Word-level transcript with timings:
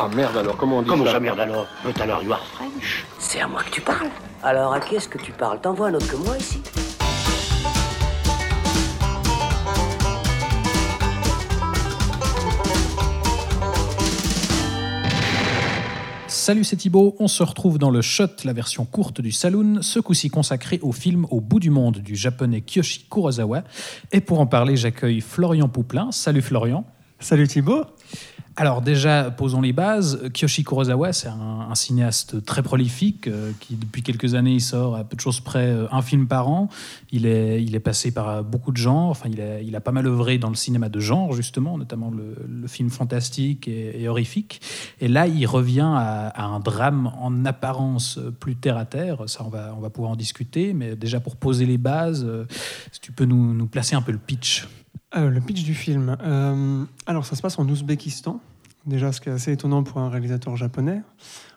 Ah 0.00 0.08
merde 0.14 0.36
alors, 0.36 0.56
comment 0.56 0.78
on 0.78 0.82
dit 0.82 0.88
Comment 0.88 1.04
ça 1.06 1.14
ça, 1.14 1.18
merde 1.18 1.40
alors 1.40 1.66
But 1.84 2.00
alors, 2.00 2.22
you 2.22 2.32
are 2.32 2.46
French 2.52 3.04
C'est 3.18 3.40
à 3.40 3.48
moi 3.48 3.64
que 3.64 3.70
tu 3.70 3.80
parles. 3.80 4.06
Alors 4.44 4.72
à 4.72 4.78
qui 4.78 4.94
est-ce 4.94 5.08
que 5.08 5.18
tu 5.18 5.32
parles? 5.32 5.60
T'en 5.60 5.74
vois 5.74 5.88
un 5.88 5.94
autre 5.94 6.06
que 6.06 6.14
moi 6.14 6.38
ici 6.38 6.62
Salut, 16.28 16.62
c'est 16.62 16.76
Thibaut. 16.76 17.16
On 17.18 17.26
se 17.26 17.42
retrouve 17.42 17.78
dans 17.78 17.90
le 17.90 18.00
Shot, 18.00 18.44
la 18.44 18.52
version 18.52 18.84
courte 18.84 19.20
du 19.20 19.32
Saloon, 19.32 19.82
ce 19.82 19.98
coup-ci 19.98 20.30
consacré 20.30 20.78
au 20.80 20.92
film 20.92 21.26
Au 21.32 21.40
bout 21.40 21.58
du 21.58 21.70
monde 21.70 21.98
du 21.98 22.14
japonais 22.14 22.60
Kiyoshi 22.60 23.06
Kurosawa. 23.10 23.64
Et 24.12 24.20
pour 24.20 24.38
en 24.38 24.46
parler, 24.46 24.76
j'accueille 24.76 25.20
Florian 25.20 25.68
Pouplin. 25.68 26.12
Salut 26.12 26.42
Florian. 26.42 26.84
Salut 27.18 27.48
Thibaut. 27.48 27.84
Alors 28.60 28.82
déjà, 28.82 29.30
posons 29.30 29.60
les 29.60 29.72
bases. 29.72 30.20
Kiyoshi 30.34 30.64
Kurosawa, 30.64 31.12
c'est 31.12 31.28
un, 31.28 31.72
cinéaste 31.76 32.44
très 32.44 32.60
prolifique 32.60 33.28
euh, 33.28 33.52
qui, 33.60 33.76
depuis 33.76 34.02
quelques 34.02 34.34
années, 34.34 34.54
il 34.54 34.60
sort 34.60 34.96
à 34.96 35.04
peu 35.04 35.14
de 35.14 35.20
choses 35.20 35.38
près 35.38 35.68
euh, 35.68 35.86
un 35.92 36.02
film 36.02 36.26
par 36.26 36.48
an. 36.48 36.68
Il 37.12 37.26
est, 37.26 37.62
il 37.62 37.76
est 37.76 37.80
passé 37.80 38.10
par 38.10 38.28
euh, 38.28 38.42
beaucoup 38.42 38.72
de 38.72 38.76
genres. 38.76 39.10
Enfin, 39.10 39.28
il 39.32 39.40
a, 39.40 39.60
il 39.60 39.76
a 39.76 39.80
pas 39.80 39.92
mal 39.92 40.08
œuvré 40.08 40.38
dans 40.38 40.48
le 40.48 40.56
cinéma 40.56 40.88
de 40.88 40.98
genre, 40.98 41.34
justement, 41.34 41.78
notamment 41.78 42.10
le, 42.10 42.66
film 42.66 42.90
fantastique 42.90 43.68
et, 43.68 44.08
horrifique. 44.08 44.60
Et 45.00 45.06
là, 45.06 45.28
il 45.28 45.46
revient 45.46 45.92
à, 45.94 46.44
un 46.44 46.58
drame 46.58 47.12
en 47.20 47.44
apparence 47.44 48.18
plus 48.40 48.56
terre 48.56 48.76
à 48.76 48.86
terre. 48.86 49.22
Ça, 49.28 49.44
on 49.46 49.50
va, 49.50 49.72
on 49.76 49.80
va 49.80 49.90
pouvoir 49.90 50.10
en 50.10 50.16
discuter. 50.16 50.72
Mais 50.72 50.96
déjà, 50.96 51.20
pour 51.20 51.36
poser 51.36 51.64
les 51.64 51.78
bases, 51.78 52.26
si 52.90 53.00
tu 53.00 53.12
peux 53.12 53.24
nous, 53.24 53.54
nous 53.54 53.68
placer 53.68 53.94
un 53.94 54.02
peu 54.02 54.10
le 54.10 54.18
pitch. 54.18 54.66
Euh, 55.16 55.30
le 55.30 55.40
pitch 55.40 55.64
du 55.64 55.74
film. 55.74 56.16
Euh, 56.22 56.84
alors, 57.06 57.24
ça 57.24 57.34
se 57.36 57.42
passe 57.42 57.58
en 57.58 57.68
Ouzbékistan. 57.68 58.40
Déjà, 58.86 59.12
ce 59.12 59.20
qui 59.20 59.28
est 59.28 59.32
assez 59.32 59.52
étonnant 59.52 59.82
pour 59.82 59.98
un 59.98 60.08
réalisateur 60.10 60.56
japonais. 60.56 61.02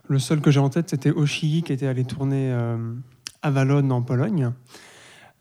Le 0.07 0.19
seul 0.19 0.41
que 0.41 0.51
j'ai 0.51 0.59
en 0.59 0.69
tête, 0.69 0.89
c'était 0.89 1.11
Oshii, 1.11 1.63
qui 1.63 1.73
était 1.73 1.87
allé 1.87 2.03
tourner 2.03 2.51
euh, 2.51 2.77
à 3.41 3.51
Valonne, 3.51 3.91
en 3.91 4.01
Pologne. 4.01 4.51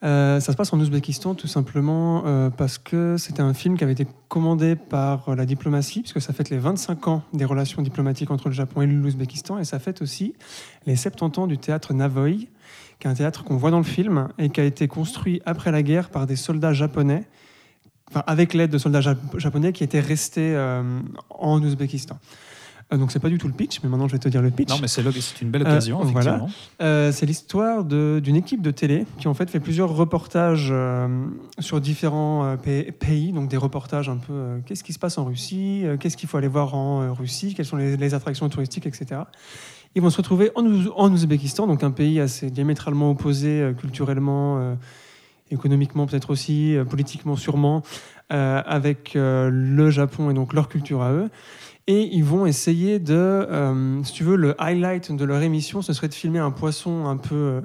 Euh, 0.03 0.39
ça 0.39 0.51
se 0.51 0.57
passe 0.57 0.73
en 0.73 0.79
Ouzbékistan, 0.79 1.35
tout 1.35 1.47
simplement 1.47 2.23
euh, 2.25 2.49
parce 2.49 2.79
que 2.79 3.17
c'était 3.17 3.41
un 3.41 3.53
film 3.53 3.77
qui 3.77 3.83
avait 3.83 3.93
été 3.93 4.07
commandé 4.29 4.75
par 4.75 5.29
euh, 5.29 5.35
la 5.35 5.45
diplomatie, 5.45 6.01
puisque 6.01 6.21
ça 6.21 6.33
fête 6.33 6.49
les 6.49 6.57
25 6.57 7.07
ans 7.07 7.23
des 7.33 7.45
relations 7.45 7.83
diplomatiques 7.83 8.31
entre 8.31 8.47
le 8.47 8.55
Japon 8.55 8.81
et 8.81 8.87
l'Ouzbékistan, 8.87 9.59
et 9.59 9.63
ça 9.63 9.77
fête 9.77 10.01
aussi 10.01 10.33
les 10.87 10.95
70 10.95 11.39
ans 11.39 11.47
du 11.47 11.59
théâtre 11.59 11.93
Navoï, 11.93 12.49
qui 12.99 13.07
est 13.07 13.11
un 13.11 13.13
théâtre 13.13 13.43
qu'on 13.43 13.57
voit 13.57 13.69
dans 13.69 13.77
le 13.77 13.83
film 13.83 14.29
et 14.39 14.49
qui 14.49 14.59
a 14.59 14.63
été 14.63 14.87
construit 14.87 15.41
après 15.45 15.71
la 15.71 15.83
guerre 15.83 16.09
par 16.09 16.25
des 16.25 16.35
soldats 16.35 16.73
japonais 16.73 17.27
enfin, 18.11 18.23
avec 18.27 18.53
l'aide 18.53 18.69
de 18.71 18.77
soldats 18.77 18.99
jap- 19.01 19.17
japonais 19.37 19.73
qui 19.73 19.83
étaient 19.83 19.99
restés 19.99 20.53
euh, 20.55 20.83
en 21.29 21.61
Ouzbékistan. 21.61 22.19
Euh, 22.93 22.97
donc 22.97 23.11
c'est 23.13 23.19
pas 23.19 23.29
du 23.29 23.37
tout 23.37 23.47
le 23.47 23.53
pitch, 23.53 23.79
mais 23.83 23.89
maintenant 23.89 24.07
je 24.09 24.11
vais 24.11 24.19
te 24.19 24.27
dire 24.27 24.41
le 24.41 24.51
pitch. 24.51 24.69
Non, 24.69 24.75
mais 24.81 24.89
c'est 24.89 25.01
une 25.41 25.49
belle 25.49 25.61
Euh, 25.61 25.69
occasion, 25.71 26.01
voilà. 26.01 26.45
Euh, 26.81 27.11
c'est 27.13 27.25
l'histoire 27.25 27.85
d'une 27.85 28.35
équipe 28.35 28.61
de 28.61 28.69
télé 28.71 29.05
qui 29.17 29.29
en 29.29 29.33
fait 29.33 29.49
fait 29.49 29.61
plusieurs 29.61 29.95
reportages 29.95 30.67
euh, 30.71 31.07
sur 31.59 31.79
différents 31.79 32.57
pa- 32.57 32.91
pays, 32.99 33.31
donc 33.31 33.47
des 33.49 33.55
reportages 33.55 34.09
un 34.09 34.17
peu 34.17 34.59
qu'est-ce 34.65 34.83
qui 34.83 34.91
se 34.91 34.99
passe 34.99 35.17
en 35.17 35.23
Russie, 35.23 35.85
qu'est-ce 36.01 36.17
qu'il 36.17 36.27
faut 36.27 36.35
aller 36.37 36.49
voir 36.49 36.75
en 36.75 37.13
Russie, 37.13 37.53
quelles 37.55 37.65
sont 37.65 37.77
les, 37.77 37.95
les 37.95 38.13
attractions 38.13 38.49
touristiques, 38.49 38.85
etc. 38.87 39.21
Ils 39.95 40.01
vont 40.01 40.09
se 40.09 40.17
retrouver 40.17 40.51
en, 40.55 40.63
Ouz- 40.65 40.91
en 40.95 41.09
Ouzbékistan, 41.13 41.67
donc 41.67 41.83
un 41.83 41.91
pays 41.91 42.19
assez 42.19 42.49
diamétralement 42.49 43.09
opposé 43.11 43.71
culturellement, 43.79 44.75
économiquement 45.51 46.05
peut-être 46.07 46.29
aussi, 46.29 46.75
euh, 46.75 46.85
politiquement 46.85 47.35
sûrement, 47.35 47.83
euh, 48.31 48.61
avec 48.65 49.15
euh, 49.15 49.49
le 49.51 49.89
Japon 49.89 50.29
et 50.29 50.33
donc 50.33 50.53
leur 50.53 50.69
culture 50.69 51.01
à 51.01 51.11
eux. 51.11 51.29
Et 51.87 52.09
ils 52.13 52.23
vont 52.23 52.45
essayer 52.45 52.99
de, 52.99 53.47
si 54.03 54.13
tu 54.13 54.23
veux, 54.23 54.35
le 54.35 54.55
highlight 54.61 55.11
de 55.11 55.25
leur 55.25 55.41
émission, 55.41 55.81
ce 55.81 55.93
serait 55.93 56.07
de 56.07 56.13
filmer 56.13 56.37
un 56.37 56.51
poisson 56.51 57.07
un 57.07 57.17
peu 57.17 57.63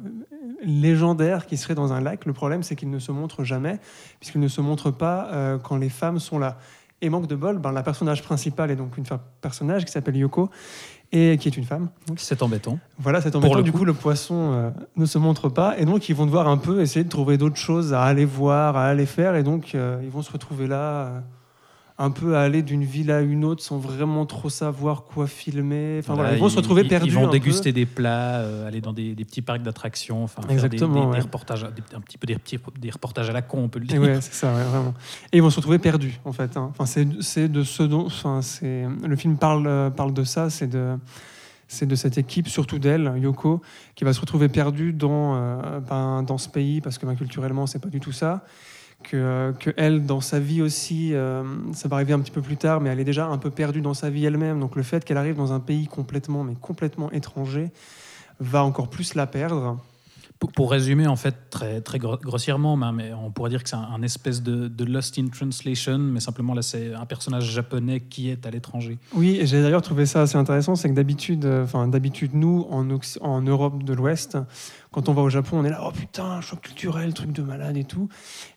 légendaire 0.65 1.47
qui 1.47 1.59
serait 1.59 1.75
dans 1.75 1.93
un 1.93 2.00
lac. 2.00 2.25
Le 2.25 2.33
problème, 2.33 2.62
c'est 2.62 2.77
qu'il 2.77 2.88
ne 2.88 2.99
se 2.99 3.12
montre 3.12 3.44
jamais, 3.44 3.78
puisqu'il 4.19 4.41
ne 4.41 4.49
se 4.49 4.62
montre 4.62 4.91
pas 4.91 5.59
quand 5.62 5.77
les 5.77 5.91
femmes 5.91 6.19
sont 6.19 6.39
là. 6.39 6.56
Et 7.03 7.10
manque 7.10 7.27
de 7.27 7.37
bol, 7.37 7.59
ben, 7.59 7.72
la 7.72 7.83
personnage 7.83 8.22
principale 8.22 8.71
est 8.71 8.77
donc 8.77 8.97
une 8.97 9.05
personnage 9.43 9.84
qui 9.84 9.93
s'appelle 9.93 10.16
Yoko, 10.16 10.49
et 11.12 11.39
qui 11.39 11.49
est 11.49 11.56
une 11.56 11.65
femme. 11.65 11.89
C'est 12.17 12.43
embêtant. 12.43 12.78
Voilà, 12.99 13.21
c'est 13.21 13.31
Pour 13.31 13.39
embêtant. 13.41 13.56
le 13.59 13.62
Du 13.62 13.72
coup. 13.72 13.78
coup, 13.78 13.84
le 13.84 13.94
poisson 13.94 14.53
euh, 14.53 14.71
ne 14.97 15.06
se 15.06 15.19
montre 15.19 15.49
pas. 15.49 15.78
Et 15.78 15.84
donc, 15.84 16.09
ils 16.09 16.15
vont 16.15 16.27
devoir 16.27 16.49
un 16.49 16.56
peu 16.59 16.81
essayer 16.81 17.05
de 17.05 17.09
trouver 17.09 17.39
d'autres 17.39 17.56
choses 17.56 17.94
à 17.94 18.03
aller 18.03 18.25
voir, 18.25 18.77
à 18.77 18.87
aller 18.87 19.06
faire. 19.06 19.37
Et 19.37 19.43
donc, 19.43 19.75
euh, 19.75 20.00
ils 20.03 20.11
vont 20.11 20.22
se 20.22 20.33
retrouver 20.33 20.66
là, 20.66 20.77
euh, 21.06 21.21
un 21.99 22.11
peu 22.11 22.37
à 22.37 22.43
aller 22.43 22.62
d'une 22.62 22.84
ville 22.84 23.11
à 23.11 23.23
une 23.23 23.43
autre 23.45 23.62
sans 23.62 23.79
vraiment 23.79 24.27
trop 24.27 24.51
savoir 24.51 25.05
quoi 25.05 25.27
filmer. 25.27 25.97
Enfin, 26.01 26.15
voilà, 26.15 26.34
ils 26.34 26.41
vont 26.41 26.51
se 26.51 26.57
retrouver 26.57 26.83
ils- 26.83 26.89
perdus. 26.89 27.09
Ils 27.09 27.15
vont 27.15 27.25
peu. 27.25 27.31
déguster 27.31 27.73
des 27.73 27.87
plats, 27.87 28.41
euh, 28.41 28.69
aller 28.69 28.83
dans 28.83 28.93
des, 28.93 29.15
des 29.15 29.25
petits 29.25 29.41
parcs 29.41 29.62
d'attractions, 29.62 30.23
enfin 30.23 30.43
faire 30.43 30.69
des- 30.69 30.77
reportages, 31.21 31.62
des- 31.62 31.97
un 31.97 32.01
petit 32.03 32.19
peu 32.19 32.27
des, 32.27 32.37
petits- 32.37 32.59
des 32.79 32.91
reportages 32.91 33.31
à 33.31 33.33
la 33.33 33.41
con, 33.41 33.61
on 33.65 33.69
peut 33.69 33.79
le 33.79 33.87
dire. 33.87 34.01
ouais, 34.01 34.21
c'est 34.21 34.34
ça, 34.34 34.55
ouais, 34.55 34.65
vraiment. 34.65 34.93
Et 35.33 35.39
ils 35.39 35.43
vont 35.43 35.49
se 35.49 35.57
retrouver 35.57 35.79
perdus, 35.79 36.21
en 36.27 36.33
fait. 36.33 36.57
hein. 36.59 36.71
Enfin, 36.79 36.84
c'est, 36.84 37.49
de 37.49 37.62
ce 37.62 37.83
dont. 37.83 38.07
Enfin, 38.07 38.41
le 38.63 39.17
film 39.17 39.39
parle, 39.39 39.67
euh, 39.67 39.89
parle 39.89 40.13
de 40.13 40.25
ça, 40.25 40.51
c'est 40.51 40.67
de, 40.67 40.97
c'est 41.67 41.87
de 41.87 41.95
cette 41.95 42.19
équipe, 42.19 42.49
surtout 42.49 42.78
d'elle, 42.78 43.11
Yoko, 43.17 43.63
qui 43.95 44.05
va 44.05 44.13
se 44.13 44.21
retrouver 44.21 44.49
perdue 44.51 44.93
dans, 44.93 45.34
euh, 45.37 45.81
ben, 45.81 46.23
dans 46.25 46.37
ce 46.37 46.51
pays, 46.51 46.83
parce 46.83 46.99
que 46.99 47.07
ben, 47.07 47.15
culturellement, 47.15 47.67
c'est 47.67 47.78
pas 47.81 47.89
du 47.89 48.01
tout 48.01 48.13
ça. 48.13 48.45
Que, 49.09 49.17
euh, 49.17 49.53
que 49.53 49.71
elle, 49.77 50.05
dans 50.05 50.21
sa 50.21 50.41
vie 50.41 50.62
aussi, 50.62 51.15
euh, 51.15 51.44
ça 51.72 51.87
va 51.87 51.94
arriver 51.94 52.12
un 52.12 52.19
petit 52.19 52.33
peu 52.33 52.43
plus 52.43 52.56
tard, 52.56 52.81
mais 52.81 52.91
elle 52.91 52.99
est 52.99 53.05
déjà 53.05 53.27
un 53.27 53.39
peu 53.39 53.50
perdue 53.50 53.81
dans 53.81 53.94
sa 53.94 54.11
vie 54.11 54.25
elle-même. 54.25 54.59
Donc 54.59 54.75
le 54.75 54.83
fait 54.83 55.05
qu'elle 55.05 55.17
arrive 55.17 55.37
dans 55.37 55.53
un 55.53 55.61
pays 55.61 55.87
complètement, 55.87 56.43
mais 56.43 56.55
complètement 56.61 57.12
étranger, 57.12 57.71
va 58.41 58.65
encore 58.65 58.89
plus 58.89 59.15
la 59.15 59.28
perdre. 59.28 59.78
Pour, 60.38 60.52
pour 60.52 60.70
résumer, 60.70 61.06
en 61.06 61.16
fait, 61.16 61.34
très, 61.50 61.80
très 61.80 61.98
gro- 61.98 62.19
grossièrement, 62.22 62.76
mais- 62.76 62.92
mais 62.92 63.12
on 63.14 63.30
pourrait 63.30 63.48
dire 63.50 63.62
que 63.62 63.69
c'est 63.70 63.76
un, 63.76 63.88
un 63.94 64.02
espèce 64.02 64.42
de, 64.42 64.69
de 64.69 64.84
Lost 64.84 65.19
in 65.19 65.28
Translation, 65.28 65.98
mais 65.98 66.20
simplement 66.20 66.52
là, 66.52 66.60
c'est 66.62 66.92
un 66.94 67.06
personnage 67.06 67.44
japonais 67.50 68.00
qui 68.00 68.28
est 68.28 68.47
à 68.47 68.50
l'étranger. 68.50 68.98
Oui, 69.14 69.38
et 69.41 69.47
j'ai 69.47 69.62
d'ailleurs 69.62 69.82
trouvé 69.82 70.04
ça 70.04 70.22
assez 70.22 70.36
intéressant, 70.36 70.74
c'est 70.74 70.91
que 70.91 70.94
d'habitude, 70.94 71.44
euh, 71.47 71.64
enfin 71.64 71.88
d'habitude 71.88 72.32
nous 72.34 72.66
en, 72.70 72.84
Europe 73.42 73.82
de 73.82 73.94
l'Ouest, 73.94 74.36
quand 74.92 75.08
on 75.08 75.12
va 75.14 75.22
au 75.22 75.28
Japon, 75.30 75.58
on 75.60 75.64
est 75.64 75.70
là, 75.70 75.82
oh 75.86 75.91
putain, 75.91 76.41
choc 76.41 76.60
culturel, 76.60 77.12
truc 77.14 77.32
de 77.32 77.42
malade 77.42 77.76
et 77.76 77.84
tout. 77.84 78.08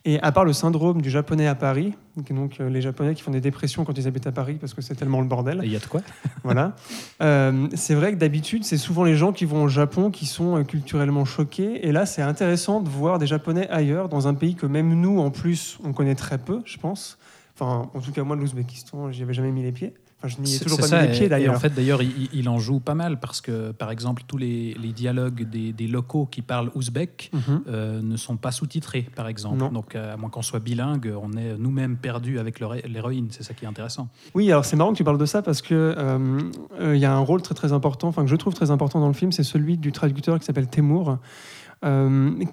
Et 0.06 0.22
à 0.22 0.32
part 0.32 0.46
le 0.46 0.54
syndrome 0.54 1.02
du 1.02 1.10
japonais 1.10 1.48
à 1.48 1.56
Paris, 1.56 1.94
donc 2.18 2.60
euh, 2.60 2.70
les 2.70 2.82
Japonais 2.82 3.14
qui 3.14 3.22
font 3.22 3.32
des 3.32 3.42
dépressions 3.42 3.84
quand 3.86 3.98
ils 3.98 4.08
habitent 4.08 4.28
à 4.28 4.32
Paris 4.32 4.58
parce 4.60 4.74
que 4.74 4.82
c'est 4.82 4.96
tellement 4.96 5.22
le 5.22 5.28
bordel. 5.28 5.62
Il 5.64 5.72
y 5.72 5.76
a 5.76 5.80
de 5.80 5.86
quoi 5.86 6.02
Voilà. 6.44 6.76
Euh, 7.22 7.68
c'est 7.76 7.96
vrai 7.96 8.14
que 8.14 8.18
d'habitude, 8.18 8.64
c'est 8.64 8.78
souvent 8.78 9.04
les 9.04 9.16
gens 9.16 9.32
qui 9.34 9.46
vont 9.46 9.64
au 9.64 9.68
Japon 9.70 10.12
qui 10.12 10.26
sont 10.26 10.64
culturellement 10.64 11.26
choqués. 11.26 11.69
Et 11.78 11.92
là, 11.92 12.06
c'est 12.06 12.22
intéressant 12.22 12.82
de 12.82 12.90
voir 12.90 13.20
des 13.20 13.28
Japonais 13.28 13.68
ailleurs, 13.70 14.10
dans 14.10 14.28
un 14.28 14.34
pays 14.34 14.56
que 14.56 14.66
même 14.66 15.00
nous, 15.00 15.20
en 15.20 15.32
plus, 15.32 15.78
on 15.84 15.94
connaît 15.94 16.16
très 16.16 16.38
peu, 16.38 16.62
je 16.66 16.78
pense. 16.78 17.18
Enfin, 17.56 17.90
en 17.94 18.00
tout 18.00 18.12
cas, 18.12 18.24
moi, 18.24 18.36
l'Ouzbékistan, 18.36 19.12
j'y 19.12 19.24
avais 19.24 19.34
jamais 19.34 19.52
mis 19.52 19.64
les 19.64 19.72
pieds. 19.72 19.94
Enfin, 20.22 20.36
je 20.38 20.42
n'y 20.44 20.54
ai 20.54 20.60
toujours 20.60 20.80
pas 20.80 20.88
ça, 20.88 21.02
mis 21.02 21.08
les 21.08 21.14
pieds 21.14 21.30
d'ailleurs. 21.30 21.54
Et 21.54 21.56
en 21.56 21.60
fait, 21.62 21.74
d'ailleurs, 21.74 22.02
il, 22.02 22.30
il 22.34 22.50
en 22.50 22.58
joue 22.60 22.82
pas 22.82 22.94
mal 22.94 23.22
parce 23.22 23.40
que, 23.40 23.72
par 23.72 23.90
exemple, 23.90 24.24
tous 24.28 24.36
les, 24.36 24.74
les 24.82 24.92
dialogues 24.92 25.44
des, 25.50 25.72
des 25.72 25.88
locaux 25.88 26.26
qui 26.30 26.42
parlent 26.42 26.72
ouzbek 26.76 27.32
Mhm. 27.34 27.62
euh, 27.70 28.02
ne 28.02 28.18
sont 28.18 28.36
pas 28.36 28.52
sous-titrés, 28.52 29.08
par 29.16 29.30
exemple. 29.30 29.58
Non. 29.58 29.70
Donc, 29.70 29.96
euh, 29.96 30.14
à 30.14 30.18
moins 30.18 30.30
qu'on 30.30 30.42
soit 30.42 30.60
bilingue, 30.60 31.14
on 31.22 31.32
est 31.38 31.58
nous-mêmes 31.58 31.96
perdus 31.96 32.38
avec 32.38 32.60
l'héroïne. 32.60 33.28
C'est 33.32 33.44
ça 33.44 33.54
qui 33.54 33.64
est 33.64 33.68
intéressant. 33.68 34.10
Oui, 34.36 34.52
alors 34.52 34.66
c'est 34.66 34.76
marrant 34.76 34.92
que 34.92 34.98
tu 34.98 35.06
parles 35.06 35.18
de 35.18 35.26
ça 35.26 35.42
parce 35.42 35.62
que 35.62 35.74
euh, 35.98 36.40
euh, 36.82 36.96
il 36.96 37.02
y 37.02 37.06
a 37.06 37.14
un 37.14 37.20
rôle 37.20 37.42
très 37.42 37.56
très 37.56 37.72
important, 37.72 38.10
enfin 38.10 38.24
que 38.24 38.30
je 38.30 38.36
trouve 38.36 38.54
très 38.54 38.72
important 38.72 39.00
dans 39.00 39.08
le 39.08 39.14
film, 39.14 39.32
c'est 39.32 39.44
celui 39.44 39.78
du 39.78 39.92
traducteur 39.94 40.38
qui 40.40 40.46
s'appelle 40.46 40.68
Temour, 40.68 41.10
euh, 41.12 41.16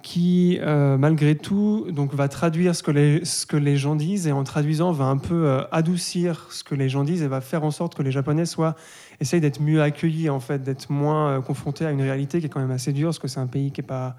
qui 0.03 0.59
euh, 0.63 0.97
malgré 0.97 1.35
tout 1.35 1.87
donc 1.91 2.15
va 2.15 2.29
traduire 2.29 2.77
ce 2.77 2.85
que 2.85 2.93
les 2.93 3.25
ce 3.25 3.45
que 3.45 3.57
les 3.57 3.77
gens 3.77 3.97
disent 3.97 4.29
et 4.29 4.33
en 4.33 4.45
traduisant 4.45 4.93
va 4.93 5.07
un 5.07 5.19
peu 5.19 5.49
euh, 5.49 5.63
adoucir 5.73 6.47
ce 6.51 6.63
que 6.63 6.77
les 6.77 6.89
gens 6.89 7.03
disent 7.03 7.23
et 7.23 7.27
va 7.27 7.41
faire 7.41 7.65
en 7.65 7.73
sorte 7.73 7.97
que 7.97 8.05
les 8.05 8.13
Japonais 8.13 8.47
soient 8.47 8.77
essayent 9.21 9.41
d'être 9.41 9.61
mieux 9.61 9.83
accueillis 9.83 10.31
en 10.31 10.39
fait, 10.39 10.63
d'être 10.63 10.91
moins 10.91 11.31
euh, 11.31 11.41
confrontés 11.41 11.85
à 11.85 11.91
une 11.91 12.03
réalité 12.03 12.39
qui 12.39 12.47
est 12.47 12.49
quand 12.49 12.61
même 12.61 12.71
assez 12.71 12.93
dure 12.93 13.09
parce 13.09 13.19
que 13.19 13.27
c'est 13.27 13.41
un 13.41 13.49
pays 13.49 13.73
qui 13.73 13.81
est 13.81 13.85
pas 13.85 14.17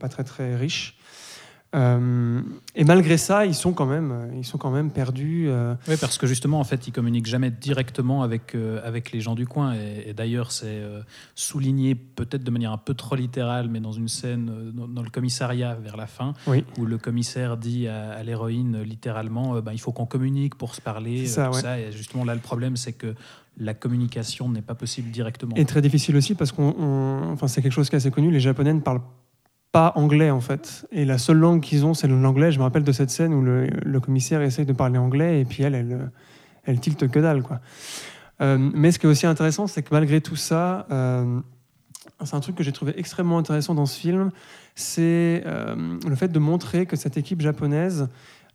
pas 0.00 0.08
très 0.08 0.24
très 0.24 0.56
riche. 0.56 0.98
Euh, 1.74 2.40
et 2.76 2.84
malgré 2.84 3.16
ça, 3.18 3.46
ils 3.46 3.54
sont 3.54 3.72
quand 3.72 3.86
même, 3.86 4.12
euh, 4.12 4.26
ils 4.36 4.44
sont 4.44 4.58
quand 4.58 4.70
même 4.70 4.90
perdus. 4.90 5.46
euh, 5.48 5.74
Oui, 5.88 5.96
parce 6.00 6.18
que 6.18 6.26
justement, 6.26 6.60
en 6.60 6.64
fait, 6.64 6.86
ils 6.86 6.92
communiquent 6.92 7.26
jamais 7.26 7.50
directement 7.50 8.22
avec, 8.22 8.54
euh, 8.54 8.80
avec 8.84 9.10
les 9.12 9.20
gens 9.20 9.34
du 9.34 9.46
coin. 9.46 9.74
Et, 9.74 10.10
et 10.10 10.14
d'ailleurs, 10.14 10.52
c'est 10.52 10.82
souligné 11.34 11.94
peut-être 11.94 12.44
de 12.44 12.50
manière 12.50 12.72
un 12.72 12.78
peu 12.78 12.94
trop 12.94 13.16
littérale, 13.16 13.68
mais 13.68 13.80
dans 13.80 13.92
une 13.92 14.08
scène 14.08 14.50
dans, 14.72 14.86
dans 14.88 15.02
le 15.02 15.10
commissariat 15.10 15.74
vers 15.74 15.96
la 15.96 16.06
fin, 16.06 16.34
Oui. 16.46 16.64
où 16.78 16.84
le 16.86 16.98
commissaire 16.98 17.56
dit 17.56 17.88
à, 17.88 18.10
à 18.12 18.22
l'héroïne 18.22 18.82
littéralement, 18.82 19.60
ben, 19.60 19.72
il 19.72 19.80
faut 19.80 19.92
qu'on 19.92 20.06
communique 20.06 20.54
pour 20.54 20.74
se 20.74 20.80
parler. 20.80 21.26
Ça, 21.26 21.48
tout 21.48 21.54
ouais. 21.56 21.60
ça. 21.60 21.78
Et 21.80 21.92
justement, 21.92 22.24
là, 22.24 22.34
le 22.34 22.40
problème, 22.40 22.76
c'est 22.76 22.92
que 22.92 23.14
la 23.58 23.74
communication 23.74 24.48
n'est 24.48 24.62
pas 24.62 24.74
possible 24.74 25.10
directement. 25.10 25.54
Et 25.56 25.64
très 25.64 25.80
difficile 25.82 26.16
aussi 26.16 26.34
parce 26.34 26.50
qu'on, 26.52 27.22
enfin, 27.32 27.46
c'est 27.48 27.62
quelque 27.62 27.72
chose 27.72 27.88
qui 27.88 27.94
est 27.94 27.98
assez 27.98 28.10
connu. 28.10 28.30
Les 28.30 28.40
Japonais 28.40 28.74
ne 28.74 28.80
parlent 28.80 29.00
pas 29.74 29.90
anglais 29.96 30.30
en 30.30 30.40
fait, 30.40 30.86
et 30.92 31.04
la 31.04 31.18
seule 31.18 31.38
langue 31.38 31.60
qu'ils 31.60 31.84
ont, 31.84 31.94
c'est 31.94 32.06
l'anglais. 32.06 32.52
Je 32.52 32.58
me 32.58 32.62
rappelle 32.62 32.84
de 32.84 32.92
cette 32.92 33.10
scène 33.10 33.34
où 33.34 33.42
le, 33.42 33.66
le 33.66 33.98
commissaire 33.98 34.40
essaye 34.40 34.64
de 34.64 34.72
parler 34.72 34.98
anglais 34.98 35.40
et 35.40 35.44
puis 35.44 35.64
elle, 35.64 35.74
elle, 35.74 36.12
elle 36.64 36.78
tilte 36.78 37.08
que 37.08 37.18
dalle 37.18 37.42
quoi. 37.42 37.58
Euh, 38.40 38.56
mais 38.56 38.92
ce 38.92 39.00
qui 39.00 39.06
est 39.06 39.08
aussi 39.08 39.26
intéressant, 39.26 39.66
c'est 39.66 39.82
que 39.82 39.88
malgré 39.90 40.20
tout 40.20 40.36
ça, 40.36 40.86
euh, 40.92 41.40
c'est 42.22 42.36
un 42.36 42.40
truc 42.40 42.54
que 42.54 42.62
j'ai 42.62 42.70
trouvé 42.70 42.94
extrêmement 42.96 43.36
intéressant 43.36 43.74
dans 43.74 43.86
ce 43.86 43.98
film, 43.98 44.30
c'est 44.76 45.42
euh, 45.44 45.98
le 46.06 46.14
fait 46.14 46.28
de 46.28 46.38
montrer 46.38 46.86
que 46.86 46.94
cette 46.94 47.16
équipe 47.16 47.40
japonaise 47.40 48.08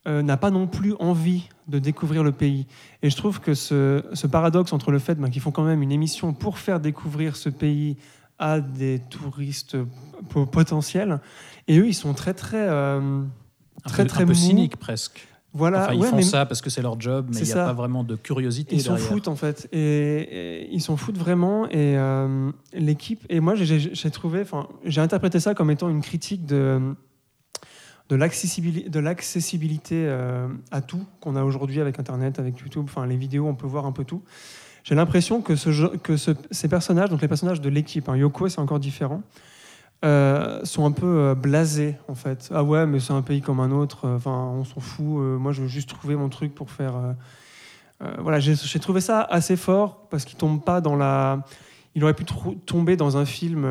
euh, 0.08 0.22
n'a 0.22 0.38
pas 0.38 0.52
non 0.52 0.68
plus 0.68 0.94
envie 1.02 1.50
de 1.68 1.80
découvrir 1.80 2.24
le 2.24 2.32
pays. 2.32 2.66
Et 3.04 3.10
je 3.10 3.18
trouve 3.18 3.42
que 3.42 3.56
ce, 3.56 4.06
ce 4.14 4.26
paradoxe 4.26 4.72
entre 4.72 4.90
le 4.90 5.00
fait 5.00 5.16
ben, 5.16 5.30
qu'ils 5.30 5.42
font 5.42 5.52
quand 5.52 5.66
même 5.66 5.82
une 5.82 5.92
émission 5.92 6.32
pour 6.32 6.60
faire 6.60 6.80
découvrir 6.80 7.36
ce 7.36 7.50
pays 7.50 7.98
à 8.40 8.62
des 8.62 9.00
touristes 9.10 9.78
po- 10.30 10.46
potentiels, 10.46 11.20
et 11.68 11.78
eux, 11.80 11.88
ils 11.88 11.94
sont 11.94 12.14
très, 12.14 12.34
très... 12.34 12.58
euh, 12.70 13.00
Un 13.86 13.90
très, 13.90 14.04
peu, 14.04 14.10
très 14.10 14.24
un 14.24 14.28
peu 14.28 14.34
mou. 14.34 14.38
cynique 14.40 14.78
presque. 14.78 15.28
Voilà, 15.54 15.86
Enfin, 15.86 15.94
ils 15.94 16.00
ouais, 16.02 16.08
font 16.10 16.16
mais- 16.18 16.22
ça 16.22 16.46
parce 16.46 16.62
que 16.62 16.70
c'est 16.70 16.82
leur 16.84 17.00
job, 17.02 17.26
mais 17.30 17.38
il 17.38 17.44
n'y 17.44 17.52
a 17.52 17.56
ça. 17.56 17.66
pas 17.66 17.74
vraiment 17.74 18.04
de 18.04 18.16
curiosité 18.16 18.76
Ils 18.76 18.82
s'en 18.84 18.98
foutent 18.98 19.28
en 19.28 19.36
fait, 19.36 19.68
et, 19.72 19.80
et 19.80 20.70
ils 20.72 20.80
s'en 20.82 20.96
foutent 20.96 21.18
vraiment. 21.18 21.66
Et 21.70 21.98
euh, 21.98 22.52
l'équipe, 22.74 23.26
et 23.30 23.40
moi 23.40 23.56
j'ai- 23.56 24.12
trouvé, 24.12 24.42
enfin 24.42 24.68
j'ai 24.86 25.02
interprété 25.02 25.40
ça 25.40 25.56
comme 25.56 25.72
étant 25.72 25.90
une 25.90 26.02
critique 26.02 26.46
de 26.46 26.94
de 28.10 28.16
l'accessibilité, 28.16 28.90
de 28.90 29.00
l'accessibilité 29.00 30.06
euh, 30.08 30.48
à 30.72 30.82
tout 30.82 31.04
qu'on 31.20 31.36
a 31.36 31.44
aujourd'hui 31.44 31.80
avec 31.82 32.00
Internet, 32.00 32.38
avec 32.40 32.60
YouTube, 32.60 32.84
enfin 32.86 33.06
les 33.08 33.18
vidéos, 33.18 33.48
on 33.48 33.56
peut 33.56 33.68
voir 33.68 33.86
un 33.88 33.92
peu 33.92 34.04
tout. 34.04 34.22
J'ai 34.90 34.96
l'impression 34.96 35.44
que, 35.44 35.54
ces 35.56 36.68
personnages, 36.68 37.12
donc 37.12 37.22
les 37.22 37.28
personnages 37.28 37.62
de 37.62 37.70
l'équipe, 37.70 38.10
hein, 38.10 38.18
Yoko 38.18 38.50
c'est 38.50 38.58
encore 38.58 38.80
différent, 38.80 39.22
euh, 40.04 40.66
sont 40.66 40.84
un 40.84 40.92
peu 40.92 41.06
euh, 41.06 41.36
blasés 41.36 41.96
en 42.08 42.16
fait. 42.16 42.50
Ah 42.52 42.64
ouais, 42.64 42.88
mais 42.88 43.00
c'est 43.00 43.14
un 43.14 43.22
pays 43.22 43.44
comme 43.44 43.60
un 43.60 43.70
autre. 43.70 44.06
euh, 44.06 44.16
Enfin, 44.16 44.32
on 44.52 44.64
s'en 44.64 44.80
fout. 44.80 45.06
moi, 45.06 45.52
je 45.52 45.62
veux 45.62 45.68
juste 45.68 45.90
trouver 45.90 46.16
mon 46.16 46.28
truc 46.28 46.56
pour 46.56 46.72
faire. 46.72 46.94
voilà, 48.18 48.40
j'ai 48.40 48.80
trouvé 48.80 49.00
ça 49.00 49.22
assez 49.22 49.58
fort 49.58 50.08
parce 50.10 50.26
qu'il 50.26 50.40
tombe 50.40 50.64
pas 50.64 50.82
dans 50.82 50.96
la. 50.96 51.44
Il 51.94 52.04
aurait 52.04 52.16
pu 52.16 52.26
tomber 52.66 52.96
dans 52.96 53.16
un 53.16 53.26
film, 53.26 53.68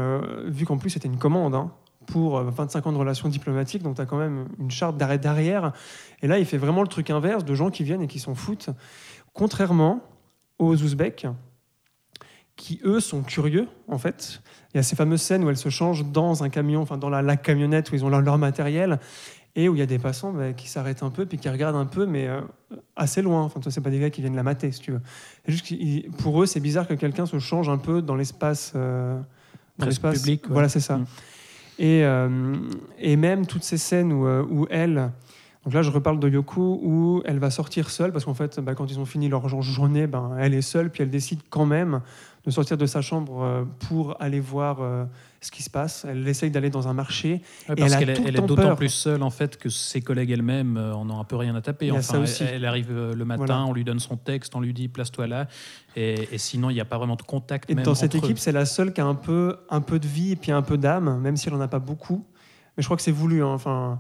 vu 0.46 0.66
qu'en 0.66 0.78
plus 0.78 0.90
c'était 0.90 1.08
une 1.08 1.18
commande 1.18 1.56
hein, 1.56 1.72
pour 2.06 2.38
euh, 2.38 2.44
25 2.44 2.86
ans 2.86 2.92
de 2.92 2.96
relations 2.96 3.28
diplomatiques, 3.28 3.82
donc 3.82 3.96
tu 3.96 4.02
as 4.02 4.06
quand 4.06 4.18
même 4.18 4.46
une 4.60 4.70
charte 4.70 4.96
d'arrêt 4.96 5.18
derrière. 5.18 5.72
Et 6.22 6.28
là, 6.28 6.38
il 6.38 6.46
fait 6.46 6.58
vraiment 6.58 6.82
le 6.82 6.88
truc 6.88 7.10
inverse 7.10 7.44
de 7.44 7.54
gens 7.54 7.70
qui 7.70 7.82
viennent 7.82 8.02
et 8.02 8.06
qui 8.06 8.20
s'en 8.20 8.36
foutent. 8.36 8.70
Contrairement 9.34 10.00
aux 10.58 10.74
Ouzbeks, 10.82 11.26
qui 12.56 12.80
eux 12.84 13.00
sont 13.00 13.22
curieux 13.22 13.68
en 13.86 13.98
fait. 13.98 14.40
Il 14.74 14.78
y 14.78 14.80
a 14.80 14.82
ces 14.82 14.96
fameuses 14.96 15.22
scènes 15.22 15.44
où 15.44 15.50
elles 15.50 15.56
se 15.56 15.68
changent 15.68 16.04
dans 16.04 16.42
un 16.42 16.48
camion, 16.48 16.82
enfin 16.82 16.98
dans 16.98 17.08
la, 17.08 17.22
la 17.22 17.36
camionnette 17.36 17.90
où 17.90 17.94
ils 17.94 18.04
ont 18.04 18.08
leur, 18.08 18.20
leur 18.20 18.38
matériel 18.38 18.98
et 19.56 19.68
où 19.68 19.74
il 19.74 19.78
y 19.78 19.82
a 19.82 19.86
des 19.86 19.98
passants 19.98 20.32
bah, 20.32 20.52
qui 20.52 20.68
s'arrêtent 20.68 21.02
un 21.02 21.10
peu 21.10 21.24
puis 21.26 21.38
qui 21.38 21.48
regardent 21.48 21.76
un 21.76 21.86
peu, 21.86 22.06
mais 22.06 22.26
euh, 22.28 22.40
assez 22.96 23.22
loin. 23.22 23.42
Enfin, 23.42 23.60
toi, 23.60 23.72
c'est 23.72 23.80
pas 23.80 23.90
des 23.90 23.98
gars 23.98 24.10
qui 24.10 24.20
viennent 24.20 24.36
la 24.36 24.42
mater, 24.42 24.70
si 24.72 24.80
tu 24.80 24.92
veux. 24.92 25.00
C'est 25.46 25.52
juste 25.52 26.16
pour 26.18 26.42
eux, 26.42 26.46
c'est 26.46 26.60
bizarre 26.60 26.86
que 26.86 26.94
quelqu'un 26.94 27.26
se 27.26 27.38
change 27.38 27.68
un 27.68 27.78
peu 27.78 28.02
dans 28.02 28.14
l'espace. 28.14 28.72
euh, 28.76 29.18
dans 29.78 29.86
l'espace- 29.86 30.18
public, 30.20 30.44
ouais. 30.46 30.52
Voilà, 30.52 30.68
c'est 30.68 30.80
ça. 30.80 30.98
Mm. 30.98 31.06
Et, 31.80 32.04
euh, 32.04 32.56
et 32.98 33.16
même 33.16 33.46
toutes 33.46 33.62
ces 33.64 33.78
scènes 33.78 34.12
où, 34.12 34.26
où 34.26 34.66
elle. 34.70 35.10
Donc 35.68 35.74
là, 35.74 35.82
je 35.82 35.90
reparle 35.90 36.18
de 36.18 36.30
Yoko, 36.30 36.80
où 36.82 37.20
elle 37.26 37.38
va 37.38 37.50
sortir 37.50 37.90
seule, 37.90 38.10
parce 38.10 38.24
qu'en 38.24 38.32
fait, 38.32 38.58
bah, 38.58 38.74
quand 38.74 38.90
ils 38.90 38.98
ont 39.00 39.04
fini 39.04 39.28
leur 39.28 39.46
jour- 39.50 39.60
journée, 39.60 40.06
ben, 40.06 40.34
elle 40.40 40.54
est 40.54 40.62
seule, 40.62 40.88
puis 40.88 41.02
elle 41.02 41.10
décide 41.10 41.40
quand 41.50 41.66
même 41.66 42.00
de 42.46 42.50
sortir 42.50 42.78
de 42.78 42.86
sa 42.86 43.02
chambre 43.02 43.42
euh, 43.42 43.64
pour 43.86 44.16
aller 44.18 44.40
voir 44.40 44.78
euh, 44.80 45.04
ce 45.42 45.50
qui 45.50 45.62
se 45.62 45.68
passe. 45.68 46.06
Elle 46.08 46.26
essaye 46.26 46.50
d'aller 46.50 46.70
dans 46.70 46.88
un 46.88 46.94
marché. 46.94 47.42
Parce 47.66 47.96
qu'elle 47.96 48.08
est, 48.08 48.40
d'autant 48.40 48.76
plus 48.76 48.88
seule 48.88 49.22
en 49.22 49.28
fait 49.28 49.58
que 49.58 49.68
ses 49.68 50.00
collègues 50.00 50.30
elles-mêmes 50.30 50.78
euh, 50.78 50.94
en 50.94 51.10
ont 51.10 51.20
un 51.20 51.24
peu 51.24 51.36
rien 51.36 51.54
à 51.54 51.60
taper. 51.60 51.90
Enfin. 51.90 52.24
Elle, 52.40 52.46
elle 52.54 52.64
arrive 52.64 52.90
le 52.90 53.24
matin, 53.26 53.44
Voilà. 53.44 53.64
on 53.66 53.74
lui 53.74 53.84
donne 53.84 54.00
son 54.00 54.16
texte, 54.16 54.56
on 54.56 54.60
lui 54.62 54.72
dit 54.72 54.88
place-toi 54.88 55.26
là, 55.26 55.48
et, 55.96 56.28
et 56.32 56.38
sinon 56.38 56.70
il 56.70 56.74
n'y 56.76 56.80
a 56.80 56.86
pas 56.86 56.96
vraiment 56.96 57.16
de 57.16 57.22
contact. 57.22 57.68
Et 57.68 57.74
même 57.74 57.84
dans 57.84 57.94
cette 57.94 58.14
entre 58.14 58.24
équipe, 58.24 58.38
c'est 58.38 58.52
la 58.52 58.64
seule 58.64 58.94
qui 58.94 59.02
a 59.02 59.06
un 59.06 59.14
peu, 59.14 59.56
un 59.68 59.82
peu 59.82 59.98
de 59.98 60.06
vie 60.08 60.32
et 60.32 60.36
puis 60.36 60.50
un 60.50 60.62
peu 60.62 60.78
d'âme, 60.78 61.20
même 61.20 61.36
si 61.36 61.46
elle 61.48 61.54
n'en 61.56 61.60
a 61.60 61.68
pas 61.68 61.78
beaucoup. 61.78 62.24
Mais 62.78 62.82
je 62.82 62.86
crois 62.86 62.96
que 62.96 63.02
c'est 63.02 63.12
voulu. 63.12 63.42
hein. 63.44 63.48
Enfin, 63.48 63.98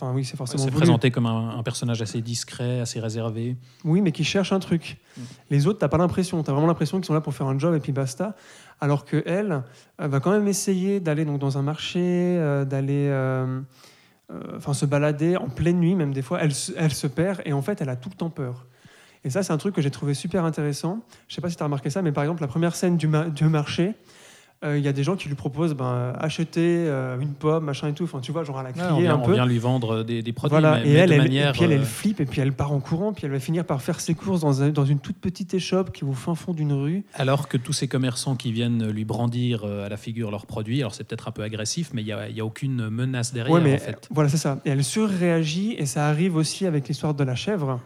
enfin, 0.00 0.12
oui, 0.14 0.24
c'est 0.24 0.32
Ouais, 0.34 0.38
forcément 0.38 0.64
c'est 0.64 0.70
présenté 0.70 1.10
comme 1.10 1.26
un, 1.26 1.58
un 1.58 1.62
personnage 1.62 2.00
assez 2.02 2.20
discret, 2.20 2.80
assez 2.80 3.00
réservé. 3.00 3.56
Oui, 3.84 4.00
mais 4.00 4.12
qui 4.12 4.24
cherche 4.24 4.52
un 4.52 4.58
truc. 4.60 4.96
Mm. 5.16 5.20
Les 5.50 5.66
autres, 5.66 5.78
t'as 5.78 5.88
pas 5.88 5.98
l'impression. 5.98 6.42
T'as 6.42 6.52
vraiment 6.52 6.66
l'impression 6.68 6.98
qu'ils 6.98 7.06
sont 7.06 7.14
là 7.14 7.20
pour 7.20 7.34
faire 7.34 7.46
un 7.46 7.58
job 7.58 7.74
et 7.74 7.80
puis 7.80 7.92
basta. 7.92 8.34
Alors 8.80 9.04
que 9.04 9.22
elle, 9.26 9.62
elle 9.98 10.08
va 10.08 10.20
quand 10.20 10.30
même 10.30 10.46
essayer 10.48 11.00
d'aller 11.00 11.24
donc 11.24 11.38
dans 11.40 11.58
un 11.58 11.62
marché, 11.62 11.98
euh, 12.00 12.64
d'aller, 12.64 13.08
euh, 13.10 13.60
euh, 14.30 14.40
enfin, 14.56 14.72
se 14.74 14.86
balader 14.86 15.36
en 15.36 15.48
pleine 15.48 15.80
nuit, 15.80 15.94
même 15.94 16.12
des 16.14 16.22
fois. 16.22 16.40
Elle, 16.42 16.54
se- 16.54 16.72
elle 16.76 16.92
se 16.92 17.06
perd 17.06 17.40
et 17.44 17.52
en 17.52 17.62
fait, 17.62 17.80
elle 17.80 17.88
a 17.88 17.96
tout 17.96 18.08
le 18.08 18.14
temps 18.16 18.30
peur. 18.30 18.66
Et 19.24 19.30
ça, 19.30 19.42
c'est 19.42 19.52
un 19.52 19.58
truc 19.58 19.74
que 19.74 19.82
j'ai 19.82 19.90
trouvé 19.90 20.14
super 20.14 20.44
intéressant. 20.44 21.00
Je 21.26 21.34
sais 21.34 21.40
pas 21.40 21.50
si 21.50 21.56
tu 21.56 21.62
as 21.62 21.66
remarqué 21.66 21.90
ça, 21.90 22.02
mais 22.02 22.12
par 22.12 22.22
exemple, 22.22 22.40
la 22.40 22.46
première 22.46 22.76
scène 22.76 22.96
du, 22.96 23.08
ma- 23.08 23.28
du 23.28 23.44
marché, 23.46 23.94
euh, 24.64 24.76
il 24.76 24.84
y 24.84 24.88
a 24.88 24.92
des 24.92 25.04
gens 25.04 25.14
qui 25.14 25.28
lui 25.28 25.36
proposent 25.36 25.74
ben, 25.74 26.12
acheter 26.18 26.84
euh, 26.88 27.16
une 27.20 27.32
pomme, 27.34 27.64
machin 27.64 27.88
et 27.88 27.92
tout. 27.92 28.02
Enfin, 28.04 28.18
tu 28.20 28.32
vois, 28.32 28.42
genre 28.42 28.58
à 28.58 28.64
la 28.64 28.70
Ouais, 28.70 28.74
crier 28.74 28.90
on, 28.92 28.98
vient, 29.00 29.14
un 29.14 29.18
on 29.18 29.24
peu. 29.24 29.32
vient 29.34 29.46
lui 29.46 29.58
vendre 29.58 30.02
des, 30.02 30.20
des 30.22 30.32
produits, 30.32 30.58
Voilà, 30.58 30.80
mais, 30.80 30.88
et 30.88 30.92
mais 30.92 30.98
elle, 30.98 31.08
de 31.10 31.14
elle- 31.14 31.22
manière. 31.22 31.48
et 31.50 31.52
puis 31.52 31.62
elle, 31.62 31.72
elle 31.72 31.80
euh, 31.82 31.84
flippe, 31.84 32.20
et 32.20 32.24
puis 32.26 32.40
elle 32.40 32.52
part 32.52 32.72
en 32.72 32.80
courant, 32.80 33.12
puis 33.12 33.24
elle 33.26 33.30
va 33.30 33.38
finir 33.38 33.64
par 33.64 33.80
faire 33.82 34.00
ses 34.00 34.14
courses 34.14 34.40
dans, 34.40 34.62
un- 34.62 34.70
dans 34.70 34.84
une 34.84 34.98
toute 34.98 35.18
petite 35.18 35.54
échoppe 35.54 35.92
qui 35.92 36.04
est 36.04 36.08
au 36.08 36.12
fin 36.12 36.34
fond 36.34 36.52
d'une 36.54 36.72
rue. 36.72 37.04
Alors 37.14 37.46
que 37.48 37.56
tous 37.56 37.72
ces 37.72 37.86
commerçants 37.86 38.34
qui 38.34 38.50
viennent 38.50 38.88
lui 38.90 39.04
brandir 39.04 39.62
euh, 39.64 39.86
à 39.86 39.88
la 39.88 39.96
figure 39.96 40.30
leurs 40.32 40.46
produits, 40.46 40.80
alors 40.80 40.92
c'est 40.94 41.04
peut-être 41.04 41.28
un 41.28 41.32
peu 41.32 41.42
agressif, 41.42 41.90
mais 41.94 42.02
il 42.02 42.06
n'y 42.06 42.12
a, 42.12 42.28
y 42.28 42.40
a 42.40 42.44
aucune 42.44 42.88
menace 42.88 43.32
derrière 43.32 43.54
Ouais, 43.54 43.60
mais 43.60 43.74
en 43.74 43.78
fait. 43.78 44.08
voilà, 44.10 44.28
c'est 44.28 44.38
ça. 44.38 44.58
Et 44.64 44.70
elle 44.70 44.82
surréagit, 44.82 45.74
et 45.78 45.86
ça 45.86 46.06
arrive 46.08 46.34
aussi 46.34 46.66
avec 46.66 46.88
l'histoire 46.88 47.14
de 47.14 47.22
la 47.22 47.36
chèvre, 47.36 47.80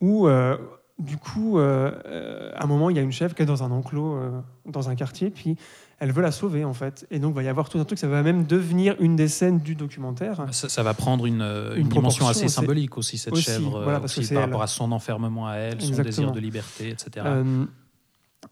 où 0.00 0.26
euh, 0.26 0.56
du 0.98 1.16
coup, 1.16 1.60
euh, 1.60 1.92
euh, 2.06 2.50
à 2.56 2.64
un 2.64 2.66
moment, 2.66 2.90
il 2.90 2.96
y 2.96 2.98
a 2.98 3.02
une 3.02 3.12
chèvre 3.12 3.34
qui 3.36 3.42
est 3.42 3.46
dans 3.46 3.62
un 3.62 3.70
enclos, 3.70 4.16
euh, 4.16 4.30
dans 4.66 4.88
un 4.88 4.96
quartier, 4.96 5.30
puis 5.30 5.56
elle 6.00 6.12
veut 6.12 6.22
la 6.22 6.30
sauver 6.32 6.64
en 6.64 6.74
fait. 6.74 7.06
Et 7.10 7.18
donc, 7.18 7.32
il 7.32 7.36
va 7.36 7.42
y 7.42 7.48
avoir 7.48 7.68
tout 7.68 7.78
un 7.78 7.84
truc, 7.84 7.98
ça 7.98 8.08
va 8.08 8.22
même 8.22 8.44
devenir 8.44 8.94
une 9.00 9.16
des 9.16 9.28
scènes 9.28 9.58
du 9.58 9.74
documentaire. 9.74 10.46
Ça, 10.52 10.68
ça 10.68 10.82
va 10.82 10.94
prendre 10.94 11.26
une, 11.26 11.42
euh, 11.42 11.74
Une 11.74 11.82
une 11.82 11.88
dimension 11.88 12.28
assez 12.28 12.48
symbolique 12.48 12.96
aussi, 12.98 13.18
cette 13.18 13.32
Aussi, 13.32 13.44
chèvre, 13.44 13.82
voilà, 13.82 14.00
parce 14.00 14.14
que 14.14 14.20
aussi 14.20 14.34
par 14.34 14.42
elle. 14.44 14.48
rapport 14.48 14.62
à 14.62 14.66
son 14.68 14.92
enfermement 14.92 15.48
à 15.48 15.54
elle, 15.56 15.80
son 15.80 16.02
désir 16.02 16.32
de 16.32 16.40
liberté, 16.40 16.90
etc. 16.90 17.26
Euh, 17.28 17.64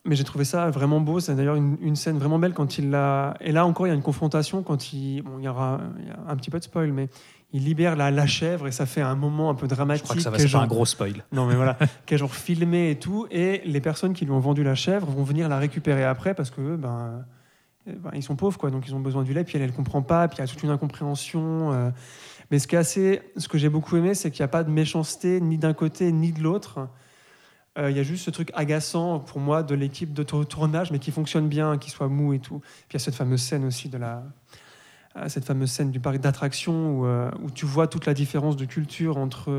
mais 0.05 0.17
j'ai 0.17 0.25
trouvé 0.25 0.45
ça 0.45 0.71
vraiment 0.71 1.01
beau. 1.01 1.21
C'est 1.21 1.35
d'ailleurs 1.37 1.55
une, 1.55 1.77
une 1.81 1.95
scène 1.97 2.19
vraiment 2.19 2.39
belle 2.41 2.53
quand 2.55 2.79
il 2.79 2.91
l'a. 2.91 3.35
Et 3.41 3.53
là 3.53 3.65
encore, 3.67 3.87
il 3.87 3.91
y 3.91 3.93
a 3.93 3.95
une 3.97 4.03
confrontation 4.03 4.63
quand 4.63 4.93
il. 4.93 5.23
Bon, 5.23 5.39
il 5.39 5.45
y 5.45 5.49
aura 5.49 5.81
il 6.01 6.07
y 6.09 6.11
a 6.11 6.19
un 6.29 6.37
petit 6.37 6.51
peu 6.51 6.59
de 6.59 6.65
spoil, 6.65 6.93
mais 6.93 7.09
il 7.53 7.65
libère 7.65 7.95
la, 7.95 8.11
la 8.11 8.27
chèvre 8.27 8.67
et 8.67 8.73
ça 8.73 8.87
fait 8.87 9.01
un 9.01 9.15
moment 9.15 9.49
un 9.51 9.55
peu 9.55 9.67
Je 9.67 9.75
dramatique. 9.75 10.03
crois 10.05 10.17
que 10.17 10.23
ça 10.23 10.31
va 10.31 10.39
faire 10.39 10.61
un 10.61 10.67
gros 10.67 10.85
spoil. 10.85 11.25
Non, 11.33 11.47
mais 11.47 11.55
voilà, 11.55 11.79
qui 12.07 12.15
est 12.15 12.19
genre 12.19 12.35
filmé 12.35 12.91
et 12.91 12.99
tout. 12.99 13.27
Et 13.31 13.62
les 13.65 13.81
personnes 13.81 14.12
qui 14.12 14.25
lui 14.25 14.33
ont 14.33 14.41
vendu 14.41 14.65
la 14.65 14.75
chèvre 14.75 15.07
vont 15.07 15.23
venir 15.23 15.49
la 15.49 15.59
récupérer 15.59 16.05
après 16.05 16.35
parce 16.35 16.50
que 16.50 16.75
ben, 16.75 17.25
ben, 17.87 18.11
ils 18.14 18.23
sont 18.23 18.37
pauvres, 18.37 18.59
quoi. 18.59 18.71
Donc 18.71 18.87
ils 18.87 18.95
ont 18.95 19.00
besoin 19.00 19.23
du 19.23 19.33
lait. 19.33 19.45
Puis 19.45 19.57
elle, 19.57 19.62
elle 19.62 19.73
comprend 19.73 20.02
pas. 20.02 20.26
Puis 20.28 20.38
il 20.38 20.40
y 20.40 20.45
a 20.45 20.47
toute 20.47 20.62
une 20.62 20.71
incompréhension. 20.71 21.73
euh. 21.73 21.90
Mais 22.50 22.59
ce 22.59 22.66
qui 22.69 22.75
est 22.76 22.78
assez, 22.78 23.23
ce 23.37 23.49
que 23.49 23.59
j'ai 23.59 23.69
beaucoup 23.69 23.97
aimé, 23.97 24.14
c'est 24.14 24.31
qu'il 24.31 24.43
n'y 24.43 24.45
a 24.45 24.49
pas 24.49 24.64
de 24.64 24.71
méchanceté 24.71 25.40
ni 25.40 25.59
d'un 25.59 25.75
côté 25.75 26.12
ni 26.12 26.33
de 26.33 26.40
l'autre. 26.40 26.88
Euh, 27.78 27.90
Il 27.90 27.97
y 27.97 28.00
a 28.00 28.02
juste 28.02 28.25
ce 28.25 28.31
truc 28.31 28.50
agaçant 28.55 29.19
pour 29.21 29.40
moi 29.40 29.62
de 29.62 29.75
l'équipe 29.75 30.12
de 30.14 30.23
tour- 30.23 30.47
tournage, 30.47 30.90
mais 30.90 30.99
qui 30.99 31.11
fonctionne 31.11 31.49
bien, 31.49 31.76
qui 31.76 31.90
soit 31.90 32.09
mou 32.09 32.33
et 32.33 32.38
tout. 32.38 32.61
Puis 32.61 32.93
il 32.93 32.95
y 32.95 32.97
a 32.97 33.00
cette 33.00 33.14
fameuse 33.16 33.43
scène 33.43 33.64
aussi 33.64 33.88
de 33.88 33.99
la, 33.99 34.23
euh, 35.16 35.28
cette 35.28 35.45
fameuse 35.45 35.71
scène 35.71 35.90
du 35.90 36.00
parc 36.00 36.19
d'attractions 36.19 37.02
euh, 37.05 37.31
où 37.43 37.50
tu 37.50 37.66
vois 37.66 37.87
toute 37.87 38.07
la 38.07 38.14
différence 38.14 38.57
de 38.57 38.64
culture 38.64 39.16
entre. 39.16 39.50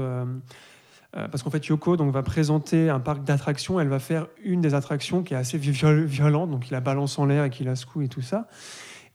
Euh, 1.15 1.27
parce 1.27 1.41
qu'en 1.43 1.49
fait, 1.49 1.65
Yoko 1.67 1.95
donc, 1.95 2.13
va 2.13 2.21
présenter 2.21 2.89
un 2.89 2.99
parc 2.99 3.23
d'attractions. 3.23 3.79
Elle 3.79 3.87
va 3.87 3.99
faire 3.99 4.27
une 4.43 4.61
des 4.61 4.73
attractions 4.73 5.23
qui 5.23 5.33
est 5.33 5.37
assez 5.37 5.57
viol- 5.57 6.05
violente, 6.05 6.51
donc 6.51 6.69
il 6.69 6.73
la 6.73 6.81
balance 6.81 7.17
en 7.17 7.25
l'air 7.25 7.45
et 7.45 7.49
qu'il 7.49 7.65
la 7.65 7.75
secoue 7.75 8.01
et 8.01 8.09
tout 8.09 8.21
ça. 8.21 8.47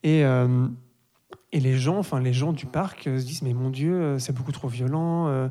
Et, 0.03 0.25
euh, 0.25 0.67
et 1.53 1.61
les 1.61 1.77
gens, 1.77 1.99
enfin 1.99 2.19
les 2.21 2.33
gens 2.33 2.53
du 2.53 2.67
parc 2.67 3.07
euh, 3.07 3.19
se 3.19 3.27
disent 3.27 3.43
mais 3.43 3.53
mon 3.53 3.71
Dieu, 3.71 4.19
c'est 4.19 4.35
beaucoup 4.35 4.53
trop 4.53 4.69
violent. 4.69 5.51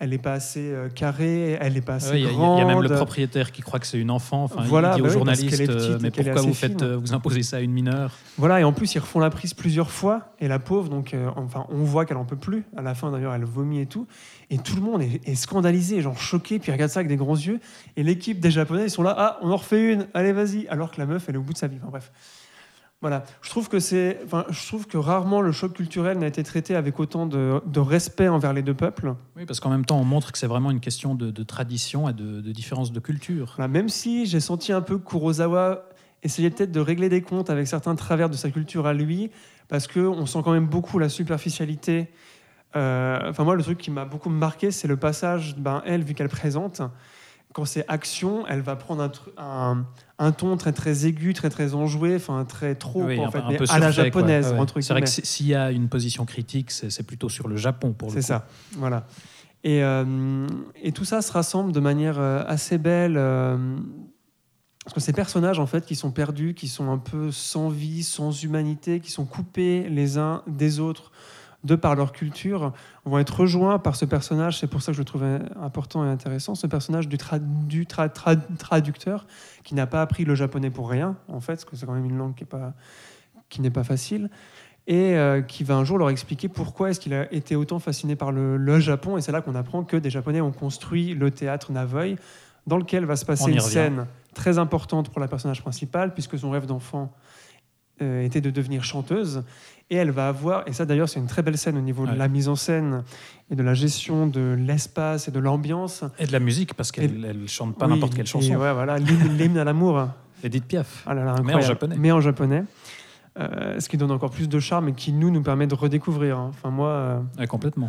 Elle 0.00 0.10
n'est 0.10 0.18
pas 0.18 0.32
assez 0.34 0.70
euh, 0.70 0.88
carrée, 0.88 1.58
elle 1.60 1.72
n'est 1.72 1.80
pas 1.80 1.94
assez 1.94 2.10
Ouais, 2.12 2.20
Il 2.20 2.24
y, 2.24 2.26
a- 2.26 2.30
il 2.30 2.34
y 2.34 2.36
grande. 2.36 2.60
a 2.60 2.64
même 2.64 2.82
le 2.82 2.88
propriétaire 2.88 3.50
qui 3.50 3.62
croit 3.62 3.80
que 3.80 3.86
c'est 3.86 3.98
une 3.98 4.10
enfant. 4.10 4.44
Enfin, 4.44 4.62
Voilà, 4.64 4.92
il 4.92 4.96
dit 4.96 5.00
bah 5.02 5.06
aux 5.06 5.10
oui, 5.10 5.14
journalistes 5.16 5.50
petite 5.50 5.70
euh, 5.70 5.98
Mais 6.00 6.10
pourquoi 6.10 6.40
vous, 6.42 6.54
faites, 6.54 6.78
fine. 6.80 6.88
euh, 6.88 6.96
vous 6.96 7.14
imposez 7.14 7.42
ça 7.42 7.56
à 7.56 7.60
une 7.60 7.72
mineure? 7.72 8.12
Voilà, 8.36 8.60
et 8.60 8.64
en 8.64 8.72
plus, 8.72 8.94
ils 8.94 8.98
refont 9.00 9.18
la 9.18 9.30
prise 9.30 9.54
plusieurs 9.54 9.90
fois, 9.90 10.32
et 10.40 10.46
la 10.48 10.58
pauvre, 10.58 10.88
donc, 10.88 11.14
euh, 11.14 11.28
enfin, 11.36 11.66
on 11.70 11.82
voit 11.82 12.04
qu'elle 12.06 12.16
en 12.16 12.24
peut 12.24 12.36
plus. 12.36 12.64
À 12.76 12.82
la 12.82 12.94
fin, 12.94 13.10
d'ailleurs, 13.10 13.34
elle 13.34 13.44
vomit 13.44 13.80
et 13.80 13.86
tout. 13.86 14.06
Et 14.50 14.58
tout 14.58 14.76
le 14.76 14.82
monde 14.82 15.02
est, 15.02 15.20
est 15.28 15.34
scandalisé, 15.34 16.00
genre 16.00 16.18
choqué, 16.18 16.58
puis 16.58 16.70
regarde 16.72 16.90
ça 16.90 17.00
avec 17.00 17.08
des 17.08 17.16
grands 17.16 17.36
yeux. 17.36 17.58
Et 17.96 18.02
l'équipe 18.02 18.38
des 18.40 18.50
Japonais, 18.50 18.84
ils 18.84 18.90
sont 18.90 19.02
là, 19.02 19.14
ah, 19.18 19.38
on 19.42 19.50
en 19.50 19.56
refait 19.56 19.92
une, 19.92 20.06
allez, 20.14 20.32
vas-y. 20.32 20.66
Alors 20.68 20.90
que 20.92 20.98
la 21.00 21.06
meuf, 21.06 21.24
elle 21.28 21.34
est 21.34 21.38
au 21.38 21.42
bout 21.42 21.52
de 21.52 21.58
sa 21.58 21.66
vie. 21.66 21.76
Enfin, 21.82 21.90
bref. 21.90 22.12
Voilà. 23.00 23.22
Je 23.42 23.50
trouve 23.50 23.68
que 23.68 23.78
c'est, 23.78 24.18
enfin, 24.24 24.44
je 24.50 24.66
trouve 24.66 24.86
que 24.88 24.98
rarement 24.98 25.40
le 25.40 25.52
choc 25.52 25.72
culturel 25.72 26.18
n'a 26.18 26.26
été 26.26 26.42
traité 26.42 26.74
avec 26.74 26.98
autant 26.98 27.26
de, 27.26 27.60
de 27.64 27.80
respect 27.80 28.26
envers 28.26 28.52
les 28.52 28.62
deux 28.62 28.74
peuples. 28.74 29.14
Oui, 29.36 29.46
parce 29.46 29.60
qu'en 29.60 29.70
même 29.70 29.84
temps, 29.84 30.00
on 30.00 30.04
montre 30.04 30.32
que 30.32 30.38
c'est 30.38 30.48
vraiment 30.48 30.72
une 30.72 30.80
question 30.80 31.14
de, 31.14 31.30
de 31.30 31.42
tradition 31.44 32.08
et 32.08 32.12
de, 32.12 32.40
de 32.40 32.52
différence 32.52 32.90
de 32.90 32.98
culture. 32.98 33.52
Voilà, 33.56 33.68
même 33.68 33.88
si 33.88 34.26
j'ai 34.26 34.40
senti 34.40 34.72
un 34.72 34.80
peu 34.80 34.98
que 34.98 35.08
Kurosawa 35.08 35.84
essayait 36.24 36.50
peut-être 36.50 36.72
de 36.72 36.80
régler 36.80 37.08
des 37.08 37.22
comptes 37.22 37.50
avec 37.50 37.68
certains 37.68 37.94
travers 37.94 38.28
de 38.28 38.34
sa 38.34 38.50
culture 38.50 38.86
à 38.86 38.94
lui, 38.94 39.30
parce 39.68 39.86
qu'on 39.86 40.26
sent 40.26 40.40
quand 40.44 40.52
même 40.52 40.66
beaucoup 40.66 40.98
la 40.98 41.08
superficialité. 41.08 42.08
Euh, 42.74 43.30
Enfin, 43.30 43.44
moi, 43.44 43.54
le 43.54 43.62
truc 43.62 43.78
qui 43.78 43.90
m'a 43.92 44.04
beaucoup 44.04 44.28
marqué, 44.28 44.72
c'est 44.72 44.88
le 44.88 44.96
passage, 44.96 45.56
ben, 45.56 45.82
elle, 45.86 46.02
vu 46.02 46.14
qu'elle 46.14 46.28
présente, 46.28 46.82
quand 47.58 47.64
c'est 47.64 47.84
action, 47.88 48.46
elle 48.46 48.60
va 48.60 48.76
prendre 48.76 49.02
un, 49.02 49.08
tru- 49.08 49.32
un, 49.36 49.84
un 50.20 50.30
ton 50.30 50.56
très 50.56 50.72
très 50.72 51.06
aigu, 51.06 51.34
très 51.34 51.50
très 51.50 51.74
enjoué, 51.74 52.14
enfin 52.14 52.44
très 52.44 52.76
trop 52.76 53.02
Oui, 53.02 53.18
en 53.18 53.32
fait, 53.32 53.42
mais 53.48 53.58
à 53.68 53.80
la 53.80 53.90
japonaise 53.90 54.46
Ouais, 54.46 54.52
ouais. 54.52 54.58
entre 54.60 54.80
C'est 54.80 54.92
vrai 54.92 55.02
que 55.02 55.08
s'il 55.08 55.46
y 55.48 55.56
a 55.56 55.72
une 55.72 55.88
position 55.88 56.24
critique, 56.24 56.70
c'est 56.70 57.02
plutôt 57.02 57.28
sur 57.28 57.48
le 57.48 57.56
Japon 57.56 57.92
pour 57.94 58.10
le 58.10 58.14
C'est 58.14 58.22
ça, 58.22 58.46
voilà. 58.76 59.08
Et, 59.64 59.82
euh, 59.82 60.46
et 60.80 60.92
tout 60.92 61.04
ça 61.04 61.20
se 61.20 61.32
rassemble 61.32 61.72
de 61.72 61.80
manière 61.80 62.20
euh, 62.20 62.44
assez 62.46 62.78
belle. 62.78 63.16
euh, 63.16 63.76
parce 64.84 64.94
que 64.94 65.00
ces 65.00 65.12
personnages, 65.12 65.58
en 65.58 65.66
fait, 65.66 65.84
qui 65.84 65.96
sont 65.96 66.12
perdus, 66.12 66.54
qui 66.54 66.68
sont 66.68 66.90
un 66.92 66.98
peu 66.98 67.32
sans 67.32 67.68
vie, 67.70 68.04
sans 68.04 68.30
humanité, 68.44 69.00
qui 69.00 69.10
sont 69.10 69.24
coupés 69.26 69.88
les 69.90 70.16
uns 70.16 70.42
des 70.46 70.78
autres 70.78 71.10
de 71.64 71.74
par 71.74 71.96
leur 71.96 72.12
culture, 72.12 72.72
vont 73.04 73.18
être 73.18 73.40
rejoints 73.40 73.78
par 73.78 73.96
ce 73.96 74.04
personnage. 74.04 74.58
C'est 74.58 74.68
pour 74.68 74.80
ça 74.80 74.92
que 74.92 74.96
je 74.96 75.00
le 75.00 75.04
trouvais 75.04 75.40
important 75.60 76.04
et 76.04 76.08
intéressant. 76.08 76.54
Ce 76.54 76.66
personnage 76.66 77.08
du, 77.08 77.16
tra- 77.16 77.40
du 77.40 77.84
tra- 77.84 78.08
tra- 78.08 78.38
traducteur 78.58 79.26
qui 79.64 79.74
n'a 79.74 79.86
pas 79.86 80.00
appris 80.00 80.24
le 80.24 80.34
japonais 80.36 80.70
pour 80.70 80.88
rien, 80.88 81.16
en 81.26 81.40
fait, 81.40 81.54
parce 81.54 81.64
que 81.64 81.76
c'est 81.76 81.84
quand 81.86 81.94
même 81.94 82.04
une 82.04 82.16
langue 82.16 82.34
qui 82.34 82.44
n'est 82.44 82.48
pas, 82.48 82.74
qui 83.48 83.60
n'est 83.60 83.70
pas 83.70 83.84
facile 83.84 84.30
et 84.86 85.16
euh, 85.16 85.42
qui 85.42 85.64
va 85.64 85.74
un 85.74 85.84
jour 85.84 85.98
leur 85.98 86.08
expliquer 86.10 86.48
pourquoi 86.48 86.90
est-ce 86.90 87.00
qu'il 87.00 87.12
a 87.12 87.30
été 87.34 87.56
autant 87.56 87.78
fasciné 87.78 88.16
par 88.16 88.32
le, 88.32 88.56
le 88.56 88.80
Japon. 88.80 89.18
Et 89.18 89.20
c'est 89.20 89.32
là 89.32 89.42
qu'on 89.42 89.54
apprend 89.54 89.82
que 89.84 89.96
des 89.96 90.10
Japonais 90.10 90.40
ont 90.40 90.52
construit 90.52 91.12
le 91.14 91.30
théâtre 91.30 91.72
Navoy, 91.72 92.16
dans 92.66 92.78
lequel 92.78 93.04
va 93.04 93.16
se 93.16 93.24
passer 93.24 93.50
une 93.50 93.58
revient. 93.58 93.70
scène 93.70 94.06
très 94.32 94.58
importante 94.58 95.10
pour 95.10 95.20
la 95.20 95.28
personnage 95.28 95.60
principale, 95.60 96.14
puisque 96.14 96.38
son 96.38 96.50
rêve 96.50 96.66
d'enfant 96.66 97.12
euh, 98.02 98.22
était 98.24 98.40
de 98.40 98.50
devenir 98.50 98.84
chanteuse. 98.84 99.42
Et 99.90 99.96
elle 99.96 100.10
va 100.10 100.28
avoir, 100.28 100.68
et 100.68 100.72
ça 100.74 100.84
d'ailleurs 100.84 101.08
c'est 101.08 101.18
une 101.18 101.26
très 101.28 101.40
belle 101.42 101.56
scène 101.56 101.78
au 101.78 101.80
niveau 101.80 102.04
Ouais. 102.04 102.12
de 102.12 102.16
la 102.18 102.28
mise 102.28 102.48
en 102.48 102.56
scène 102.56 103.04
et 103.50 103.54
de 103.56 103.62
la 103.62 103.72
gestion 103.72 104.26
de 104.26 104.54
l'espace 104.58 105.28
et 105.28 105.30
de 105.30 105.38
l'ambiance. 105.38 106.04
Et 106.18 106.26
de 106.26 106.32
la 106.32 106.40
musique, 106.40 106.74
parce 106.74 106.92
qu'elle 106.92 107.24
elle 107.24 107.48
chante 107.48 107.78
pas 107.78 107.86
Oui, 107.86 107.94
n'importe 107.94 108.14
quelle 108.14 108.24
et 108.26 108.28
chanson. 108.28 108.50
ouais, 108.56 108.72
voilà, 108.74 108.98
l'hymne 109.38 109.56
à 109.56 109.64
l'amour. 109.64 110.08
Edith 110.44 110.66
Piaf. 110.66 111.04
Ah 111.06 111.14
là 111.14 111.24
là, 111.24 111.34
Mais 111.42 111.54
en 111.54 111.60
japonais. 111.62 111.96
Mais 111.98 112.12
en 112.12 112.20
japonais. 112.20 112.64
Euh, 113.40 113.78
ce 113.80 113.88
qui 113.88 113.96
donne 113.96 114.10
encore 114.10 114.30
plus 114.30 114.48
de 114.48 114.58
charme 114.60 114.88
et 114.88 114.92
qui 114.92 115.12
nous 115.12 115.30
nous 115.30 115.42
permet 115.42 115.66
de 115.66 115.74
redécouvrir. 115.74 116.38
hein. 116.38 116.48
Enfin 116.50 116.70
moi, 116.70 116.88
euh, 116.90 117.20
Ouais, 117.38 117.46
complètement. 117.46 117.88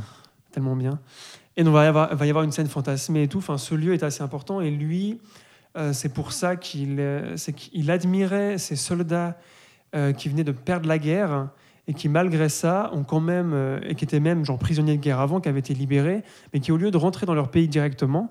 tellement 0.51 0.75
bien. 0.75 0.99
Et 1.57 1.63
donc, 1.63 1.71
il 1.73 1.75
va 1.75 1.83
y 1.85 1.87
avoir, 1.87 2.15
va 2.15 2.25
y 2.25 2.29
avoir 2.29 2.43
une 2.45 2.51
scène 2.51 2.67
fantasmée 2.67 3.23
et 3.23 3.27
tout. 3.27 3.39
Enfin, 3.39 3.57
ce 3.57 3.75
lieu 3.75 3.93
est 3.93 4.03
assez 4.03 4.21
important 4.23 4.61
et 4.61 4.69
lui, 4.71 5.19
euh, 5.77 5.91
c'est 5.91 6.13
pour 6.13 6.31
ça 6.31 6.55
qu'il 6.55 7.01
qu'il 7.55 7.91
admirait 7.91 8.57
ces 8.57 8.75
soldats 8.75 9.37
euh, 9.95 10.13
qui 10.13 10.29
venaient 10.29 10.43
de 10.43 10.51
perdre 10.51 10.87
la 10.87 10.99
guerre 10.99 11.49
et 11.87 11.93
qui 11.93 12.09
malgré 12.09 12.49
ça 12.49 12.91
ont 12.93 13.03
quand 13.03 13.19
même 13.19 13.53
euh, 13.53 13.79
et 13.83 13.95
qui 13.95 14.03
étaient 14.03 14.19
même 14.19 14.45
genre 14.45 14.59
prisonniers 14.59 14.97
de 14.97 15.01
guerre 15.01 15.19
avant, 15.19 15.39
qui 15.39 15.49
avaient 15.49 15.59
été 15.59 15.73
libérés, 15.73 16.23
mais 16.53 16.59
qui 16.59 16.71
au 16.71 16.77
lieu 16.77 16.91
de 16.91 16.97
rentrer 16.97 17.25
dans 17.25 17.33
leur 17.33 17.49
pays 17.49 17.67
directement, 17.67 18.29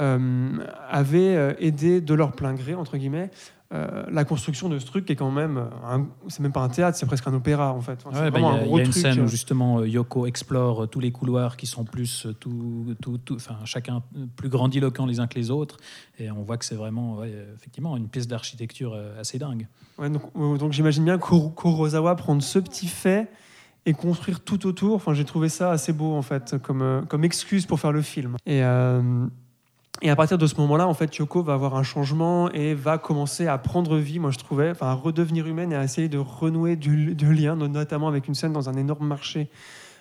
euh, 0.00 0.50
avaient 0.88 1.56
aidé 1.60 2.00
de 2.00 2.14
leur 2.14 2.32
plein 2.32 2.54
gré 2.54 2.74
entre 2.74 2.96
guillemets 2.96 3.30
euh, 3.74 4.04
la 4.10 4.24
construction 4.24 4.70
de 4.70 4.78
ce 4.78 4.86
truc 4.86 5.04
qui 5.04 5.12
est 5.12 5.16
quand 5.16 5.30
même, 5.30 5.58
un- 5.84 6.06
c'est 6.28 6.40
même 6.40 6.52
pas 6.52 6.62
un 6.62 6.70
théâtre, 6.70 6.96
c'est 6.96 7.04
presque 7.04 7.26
un 7.26 7.34
opéra 7.34 7.72
en 7.74 7.82
fait. 7.82 7.98
Enfin, 8.06 8.24
Ouais, 8.24 8.30
bah, 8.30 8.38
Il 8.38 8.42
y 8.42 8.46
a, 8.46 8.50
un 8.50 8.64
y 8.64 8.80
a 8.80 8.84
une 8.84 8.90
truc, 8.90 8.94
scène 9.02 9.18
euh, 9.20 9.24
où 9.24 9.28
justement 9.28 9.78
euh, 9.80 9.86
Yoko 9.88 10.24
explore 10.26 10.84
euh, 10.84 10.86
tous 10.86 11.00
les 11.00 11.12
couloirs 11.12 11.56
qui 11.58 11.66
sont 11.66 11.84
plus, 11.84 12.24
euh, 12.26 12.32
tout, 12.32 12.94
tout, 13.02 13.18
tout- 13.18 13.34
enfin, 13.36 13.56
chacun 13.66 14.02
euh, 14.16 14.24
plus 14.36 14.48
grandiloquents 14.48 15.04
les 15.04 15.20
uns 15.20 15.26
que 15.26 15.38
les 15.38 15.50
autres. 15.50 15.76
Et 16.18 16.30
on 16.30 16.42
voit 16.44 16.56
que 16.56 16.64
c'est 16.64 16.76
vraiment, 16.76 17.16
ouais, 17.18 17.30
euh, 17.30 17.54
effectivement, 17.54 17.94
une 17.98 18.08
pièce 18.08 18.26
d'architecture 18.26 18.94
euh, 18.94 19.20
assez 19.20 19.38
dingue. 19.38 19.66
Ouais, 19.98 20.08
donc 20.08 20.22
euh, 20.36 20.56
donc 20.56 20.72
j'imagine 20.72 21.04
bien 21.04 21.18
Kuro- 21.18 21.50
Kurosawa 21.50 22.14
prendre 22.16 22.42
ce 22.42 22.58
petit 22.58 22.86
fait 22.88 23.28
et 23.84 23.92
construire 23.92 24.40
tout 24.40 24.66
autour. 24.66 24.94
Enfin, 24.94 25.12
j'ai 25.12 25.24
trouvé 25.26 25.50
ça 25.50 25.70
assez 25.72 25.92
beau 25.92 26.14
en 26.14 26.22
fait, 26.22 26.56
comme, 26.62 26.80
euh, 26.80 27.02
comme 27.02 27.22
excuse 27.24 27.66
pour 27.66 27.78
faire 27.80 27.92
le 27.92 28.00
film. 28.02 28.36
Et, 28.46 28.62
euh, 28.64 29.26
et 30.00 30.10
à 30.10 30.16
partir 30.16 30.38
de 30.38 30.46
ce 30.46 30.54
moment-là, 30.60 30.86
en 30.86 30.94
fait, 30.94 31.16
Yoko 31.16 31.42
va 31.42 31.54
avoir 31.54 31.74
un 31.76 31.82
changement 31.82 32.50
et 32.52 32.74
va 32.74 32.98
commencer 32.98 33.46
à 33.46 33.58
prendre 33.58 33.96
vie, 33.96 34.18
moi 34.18 34.30
je 34.30 34.38
trouvais, 34.38 34.70
enfin 34.70 34.86
à 34.88 34.92
redevenir 34.94 35.46
humaine 35.46 35.72
et 35.72 35.76
à 35.76 35.82
essayer 35.84 36.08
de 36.08 36.18
renouer 36.18 36.76
du, 36.76 37.14
du 37.14 37.32
lien, 37.32 37.56
no- 37.56 37.68
notamment 37.68 38.08
avec 38.08 38.28
une 38.28 38.34
scène 38.34 38.52
dans 38.52 38.68
un 38.68 38.74
énorme 38.74 39.06
marché. 39.06 39.48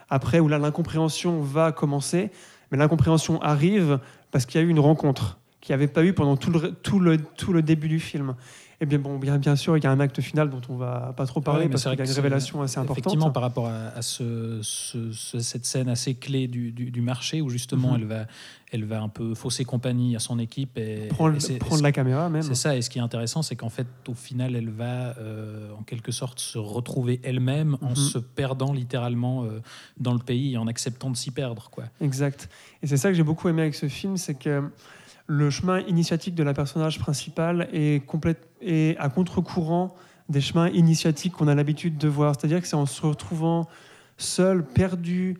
Après, 0.10 0.40
où 0.40 0.48
là, 0.48 0.58
l'incompréhension 0.58 1.42
va 1.42 1.72
commencer, 1.72 2.32
mais 2.72 2.78
l'incompréhension 2.78 3.42
arrive 3.42 4.00
parce 4.32 4.46
qu'il 4.46 4.62
y 4.62 4.64
a 4.64 4.68
eu 4.68 4.70
une 4.70 4.80
rencontre 4.80 5.38
qu'il 5.68 5.76
n'y 5.76 5.84
avait 5.84 5.92
pas 5.92 6.04
eu 6.06 6.14
pendant 6.14 6.38
tout 6.38 6.50
le, 6.50 6.72
tout, 6.72 7.00
le, 7.00 7.18
tout 7.18 7.52
le 7.52 7.62
début 7.62 7.90
du 7.90 8.00
film. 8.00 8.36
Et 8.80 8.86
bien, 8.86 9.00
bon, 9.00 9.18
bien, 9.18 9.38
bien 9.40 9.56
sûr, 9.56 9.76
il 9.76 9.84
y 9.84 9.88
a 9.88 9.92
un 9.92 10.00
acte 10.00 10.22
final 10.22 10.50
dont 10.52 10.62
on 10.70 10.76
va 10.78 11.12
pas 11.18 11.26
trop 11.26 11.42
parler 11.42 11.62
Ouais, 11.62 11.66
mais 11.66 11.72
parce 11.72 11.84
c'est 11.84 11.90
qu'il 11.90 11.98
y 12.00 12.02
a 12.04 12.06
une 12.06 12.12
révélation 12.16 12.62
assez 12.62 12.78
importante. 12.78 13.00
Effectivement, 13.00 13.32
par 13.32 13.42
rapport 13.42 13.66
à, 13.68 13.88
à 13.88 14.02
ce, 14.04 14.60
ce- 14.62 15.12
ce- 15.12 15.40
cette 15.40 15.66
scène 15.66 15.90
assez 15.90 16.14
clé 16.14 16.48
du, 16.48 16.72
du- 16.72 16.92
du 16.92 17.02
marché 17.02 17.42
où 17.42 17.50
justement 17.50 17.90
Mhm. 17.94 17.96
elle, 17.96 18.06
va, 18.06 18.26
elle 18.72 18.86
va 18.86 19.02
un 19.02 19.10
peu 19.10 19.34
fausser 19.34 19.66
compagnie 19.66 20.16
à 20.16 20.20
son 20.20 20.38
équipe. 20.38 20.78
Et, 20.78 21.08
prendre 21.10 21.36
et 21.36 21.40
c'est- 21.40 21.58
prendre 21.58 21.82
la 21.82 21.92
caméra 21.92 22.30
même. 22.30 22.44
C'est 22.44 22.54
ça, 22.54 22.78
et 22.78 22.84
ce 22.84 22.92
qui 22.92 23.00
est 23.00 23.02
intéressant, 23.02 23.42
c'est 23.42 23.56
qu'en 23.56 23.70
fait, 23.72 23.88
au 24.08 24.14
final, 24.14 24.56
elle 24.56 24.70
va 24.70 25.18
euh, 25.18 25.72
en 25.78 25.82
quelque 25.82 26.12
sorte 26.12 26.40
se 26.40 26.60
retrouver 26.60 27.20
elle-même 27.24 27.78
en 27.82 27.90
Mhm. 27.90 27.96
se 27.96 28.20
perdant 28.20 28.72
littéralement 28.74 29.44
euh, 29.44 29.60
dans 30.00 30.14
le 30.14 30.20
pays 30.20 30.54
et 30.54 30.58
en 30.58 30.68
acceptant 30.68 31.10
de 31.10 31.18
s'y 31.18 31.32
perdre. 31.32 31.72
Quoi. 31.72 31.86
Exact. 32.00 32.48
Et 32.84 32.88
c'est 32.88 32.98
ça 32.98 33.10
que 33.10 33.16
j'ai 33.16 33.24
beaucoup 33.24 33.50
aimé 33.50 33.64
avec 33.64 33.74
ce 33.74 33.88
film, 33.88 34.18
c'est 34.18 34.36
que 34.36 34.70
le 35.28 35.50
chemin 35.50 35.82
initiatique 35.82 36.36
de 36.36 36.44
la 36.44 36.54
personnage 36.54 37.00
principale 37.00 37.68
est, 37.74 38.02
est 38.62 38.98
à 38.98 39.10
contre-courant 39.10 39.94
des 40.30 40.42
chemins 40.42 40.70
initiatiques 40.70 41.34
qu'on 41.34 41.48
a 41.48 41.56
l'habitude 41.56 41.98
de 41.98 42.08
voir. 42.08 42.36
C'est-à-dire 42.38 42.62
que 42.62 42.68
c'est 42.68 42.76
en 42.76 42.86
se 42.86 43.06
retrouvant 43.06 43.68
seule, 44.18 44.64
perdue, 44.64 45.38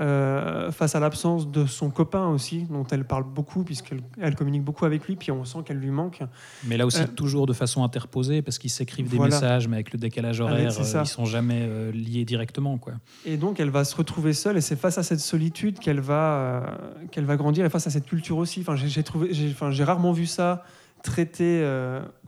euh, 0.00 0.70
face 0.70 0.94
à 0.94 1.00
l'absence 1.00 1.50
de 1.50 1.66
son 1.66 1.90
copain 1.90 2.28
aussi, 2.28 2.66
dont 2.70 2.84
elle 2.92 3.04
parle 3.04 3.24
beaucoup, 3.24 3.64
puisqu'elle 3.64 4.00
elle 4.20 4.36
communique 4.36 4.62
beaucoup 4.62 4.84
avec 4.84 5.06
lui, 5.06 5.16
puis 5.16 5.32
on 5.32 5.44
sent 5.44 5.58
qu'elle 5.64 5.78
lui 5.78 5.90
manque. 5.90 6.20
Mais 6.64 6.76
là 6.76 6.86
aussi, 6.86 7.00
Euh, 7.02 7.06
toujours 7.06 7.46
de 7.46 7.52
façon 7.52 7.82
interposée, 7.82 8.40
parce 8.42 8.58
qu'ils 8.58 8.70
s'écrivent 8.70 9.08
des 9.08 9.16
Voilà. 9.16 9.34
messages, 9.34 9.66
mais 9.66 9.76
avec 9.76 9.92
le 9.92 9.98
décalage 9.98 10.40
horaire, 10.40 10.70
ça. 10.72 11.02
ils 11.04 11.08
sont 11.08 11.24
jamais 11.24 11.62
euh, 11.62 11.90
liés 11.90 12.24
directement. 12.24 12.78
Quoi. 12.78 12.94
Et 13.26 13.36
donc, 13.36 13.58
elle 13.58 13.70
va 13.70 13.84
se 13.84 13.96
retrouver 13.96 14.34
seule, 14.34 14.56
et 14.56 14.60
c'est 14.60 14.76
face 14.76 14.98
à 14.98 15.02
cette 15.02 15.20
solitude 15.20 15.78
qu'elle 15.80 16.00
va, 16.00 16.78
qu'elle 17.10 17.24
va 17.24 17.36
grandir, 17.36 17.64
et 17.64 17.70
face 17.70 17.86
à 17.86 17.90
cette 17.90 18.06
culture 18.06 18.36
aussi. 18.38 18.60
Enfin, 18.60 18.76
j'ai, 18.76 18.88
j'ai 18.88 19.02
trouvé, 19.02 19.32
j'ai, 19.32 19.50
enfin, 19.50 19.70
j'ai 19.72 19.84
rarement 19.84 20.12
vu 20.12 20.26
ça 20.26 20.62
traité 21.02 21.64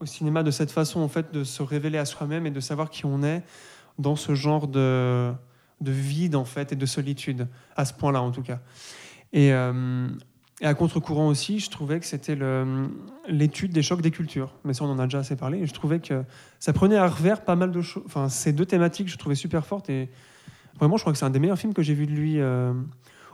au 0.01 0.07
cinéma 0.07 0.43
de 0.43 0.51
cette 0.51 0.71
façon, 0.71 1.01
en 1.01 1.09
fait, 1.09 1.33
de 1.33 1.45
se 1.45 1.63
révéler 1.63 1.99
à 1.99 2.05
soi-même 2.05 2.47
et 2.47 2.51
de 2.51 2.61
savoir 2.61 2.89
qui 2.91 3.05
on 3.05 3.23
est 3.23 3.43
dans 3.99 4.17
ce 4.17 4.35
genre 4.35 4.67
de, 4.69 5.33
de 5.81 5.93
vide, 5.93 6.37
en 6.37 6.45
fait, 6.45 6.73
et 6.73 6.77
de 6.77 6.87
solitude, 6.87 7.49
à 7.77 7.85
ce 7.85 7.93
point-là, 7.95 8.23
en 8.23 8.31
tout 8.31 8.43
cas. 8.43 8.61
Et, 9.33 9.53
euh, 9.53 10.09
à 10.63 10.75
contre-courant 10.75 11.29
aussi, 11.29 11.59
je 11.59 11.71
trouvais 11.71 12.01
que 12.01 12.07
c'était 12.07 12.37
l'étude 13.29 13.73
des 13.73 13.83
chocs 13.83 14.03
des 14.03 14.11
cultures. 14.11 14.53
Mais 14.65 14.75
ça, 14.75 14.85
on 14.85 14.91
en 14.91 14.99
a 14.99 15.05
déjà 15.05 15.21
assez 15.21 15.37
parlé. 15.37 15.61
Et 15.61 15.67
je 15.67 15.73
trouvais 15.73 16.01
que 16.01 16.23
ça 16.59 16.73
prenait 16.75 16.97
à 16.97 17.09
revers 17.09 17.45
pas 17.45 17.57
mal 17.57 17.71
de 17.71 17.81
choses. 17.81 18.03
Enfin, 18.05 18.29
ces 18.29 18.53
deux 18.53 18.67
thématiques, 18.67 19.09
je 19.09 19.17
trouvais 19.17 19.35
super 19.35 19.65
fortes. 19.65 19.89
Et 19.89 20.11
vraiment, 20.79 20.99
je 20.99 21.03
crois 21.03 21.15
que 21.15 21.19
c'est 21.19 21.25
un 21.25 21.31
des 21.31 21.39
meilleurs 21.39 21.59
films 21.59 21.73
que 21.73 21.83
j'ai 21.83 21.95
vu 21.95 22.07
de 22.07 22.13
lui. 22.13 22.41
euh, 22.41 22.75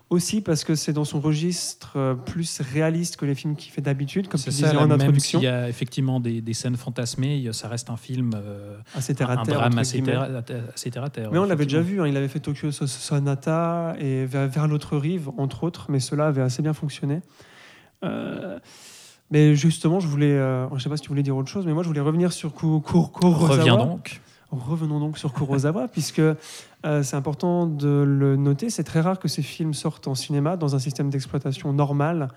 aussi 0.08 0.40
parce 0.40 0.62
que 0.62 0.74
c'est 0.76 0.92
dans 0.92 1.04
son 1.04 1.20
registre 1.20 1.94
euh, 1.96 2.14
plus 2.14 2.60
réaliste 2.60 3.16
que 3.16 3.24
les 3.26 3.34
films 3.34 3.56
qu'il 3.56 3.72
fait 3.72 3.80
d'habitude, 3.82 4.28
comme 4.28 4.38
tu 4.38 4.44
C'est 4.44 4.50
disais 4.50 4.66
ça, 4.68 4.72
là, 4.74 4.80
en 4.80 4.86
même 4.86 5.00
introduction. 5.00 5.40
s'il 5.40 5.44
y 5.46 5.50
a 5.50 5.68
effectivement 5.68 6.20
des, 6.20 6.40
des 6.40 6.54
scènes 6.54 6.76
fantasmées, 6.76 7.36
il 7.38 7.52
ça 7.52 7.66
reste 7.68 7.90
un 7.90 7.96
film, 7.96 8.30
euh, 8.34 8.76
Assez 8.94 9.14
terre 9.16 9.30
à 9.30 9.40
un 9.40 9.42
drame 9.42 9.78
assez 9.78 10.00
terre, 10.02 10.28
assez 10.74 10.90
terre 10.90 11.02
à 11.04 11.10
terre. 11.10 11.30
Mais 11.32 11.38
on 11.38 11.44
l'avait 11.44 11.64
déjà 11.66 11.80
vu, 11.80 12.00
hein, 12.00 12.06
il 12.06 12.16
avait 12.16 12.28
fait 12.28 12.38
Tokyo 12.40 12.70
So- 12.70 12.86
Sonata 12.86 13.96
et 13.98 14.26
vers, 14.26 14.46
vers 14.48 14.68
l'autre 14.68 14.96
rive, 14.96 15.30
entre 15.38 15.64
autres, 15.64 15.86
mais 15.90 15.98
cela 15.98 16.28
avait 16.28 16.42
assez 16.42 16.62
bien 16.62 16.72
fonctionné. 16.72 17.20
Euh, 18.04 18.58
mais 19.30 19.56
justement, 19.56 19.98
je 19.98 20.06
voulais, 20.06 20.30
euh, 20.32 20.68
je 20.76 20.82
sais 20.82 20.88
pas 20.88 20.96
si 20.96 21.02
tu 21.02 21.08
voulais 21.08 21.24
dire 21.24 21.36
autre 21.36 21.48
chose, 21.48 21.66
mais 21.66 21.72
moi 21.72 21.82
je 21.82 21.88
voulais 21.88 22.00
revenir 22.00 22.32
sur 22.32 22.54
Ku- 22.54 22.80
Ku- 22.80 23.08
Kurosawa. 23.12 23.56
Reviens 23.56 23.76
donc. 23.76 24.20
Revenons 24.50 25.00
donc 25.00 25.18
sur 25.18 25.32
Kurosawa, 25.32 25.88
puisque 25.92 26.20
euh, 26.20 27.02
c'est 27.02 27.16
important 27.16 27.66
de 27.66 28.04
le 28.06 28.36
noter, 28.36 28.70
c'est 28.70 28.84
très 28.84 29.00
rare 29.00 29.18
que 29.18 29.28
ces 29.28 29.42
films 29.42 29.74
sortent 29.74 30.08
en 30.08 30.14
cinéma 30.14 30.56
dans 30.56 30.74
un 30.74 30.78
système 30.78 31.10
d'exploitation 31.10 31.72
normal, 31.72 32.28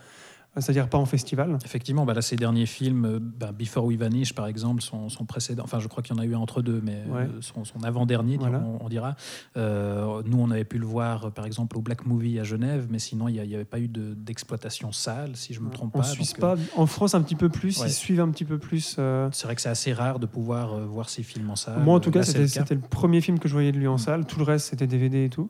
c'est-à-dire 0.61 0.89
pas 0.89 0.97
en 0.97 1.05
festival. 1.05 1.57
Effectivement, 1.65 2.05
bah 2.05 2.13
là, 2.13 2.21
ces 2.21 2.35
derniers 2.35 2.65
films, 2.65 3.05
euh, 3.05 3.19
bah, 3.21 3.51
Before 3.51 3.85
We 3.85 3.97
Vanish, 3.97 4.33
par 4.33 4.47
exemple, 4.47 4.81
son, 4.81 5.09
son 5.09 5.25
précédent, 5.25 5.63
enfin, 5.63 5.79
je 5.79 5.87
crois 5.87 6.03
qu'il 6.03 6.15
y 6.15 6.19
en 6.19 6.21
a 6.21 6.25
eu 6.25 6.35
un 6.35 6.39
entre 6.39 6.61
deux, 6.61 6.81
mais 6.83 7.03
Ouais. 7.09 7.21
euh, 7.23 7.41
son, 7.41 7.63
son 7.65 7.83
avant-dernier, 7.83 8.37
Voilà. 8.37 8.59
on, 8.59 8.85
on 8.85 8.89
dira. 8.89 9.15
Euh, 9.57 10.21
nous, 10.25 10.37
on 10.39 10.51
avait 10.51 10.63
pu 10.65 10.77
le 10.77 10.85
voir, 10.85 11.31
par 11.31 11.45
exemple, 11.45 11.77
au 11.77 11.81
Black 11.81 12.05
Movie 12.05 12.39
à 12.39 12.43
Genève, 12.43 12.87
mais 12.89 12.99
sinon, 12.99 13.27
il 13.27 13.41
n'y 13.41 13.55
avait 13.55 13.65
pas 13.65 13.79
eu 13.79 13.87
de- 13.87 14.13
d'exploitation 14.13 14.91
sale, 14.91 15.35
si 15.35 15.53
je 15.53 15.59
ne 15.59 15.65
me 15.65 15.71
trompe 15.71 15.95
En 15.95 15.99
pas. 15.99 16.05
Suisse 16.05 16.31
Donc, 16.33 16.39
pas, 16.41 16.55
en 16.75 16.85
France 16.85 17.15
un 17.15 17.21
petit 17.21 17.35
peu 17.35 17.49
plus, 17.49 17.79
Ouais. 17.79 17.87
ils 17.87 17.93
suivent 17.93 18.21
un 18.21 18.29
petit 18.29 18.45
peu 18.45 18.57
plus. 18.57 18.95
euh, 18.99 19.29
C'est 19.31 19.45
vrai 19.45 19.55
que 19.55 19.61
c'est 19.61 19.69
assez 19.69 19.93
rare 19.93 20.19
de 20.19 20.25
pouvoir 20.25 20.77
voir 20.87 21.09
ces 21.09 21.23
films 21.23 21.49
en 21.49 21.55
salle. 21.55 21.81
Moi, 21.83 21.95
en 21.95 21.99
tout 21.99 22.11
cas, 22.11 22.23
c'était 22.23 22.39
le 22.75 22.79
le 22.81 22.87
premier 22.87 23.21
film 23.21 23.39
que 23.39 23.47
je 23.47 23.53
voyais 23.53 23.71
de 23.71 23.77
lui 23.77 23.87
en 23.87 23.95
Mm. 23.95 23.99
salle. 23.99 24.25
Tout 24.25 24.39
le 24.39 24.45
reste, 24.45 24.67
c'était 24.69 24.87
DVD 24.87 25.25
et 25.25 25.29
tout. 25.29 25.49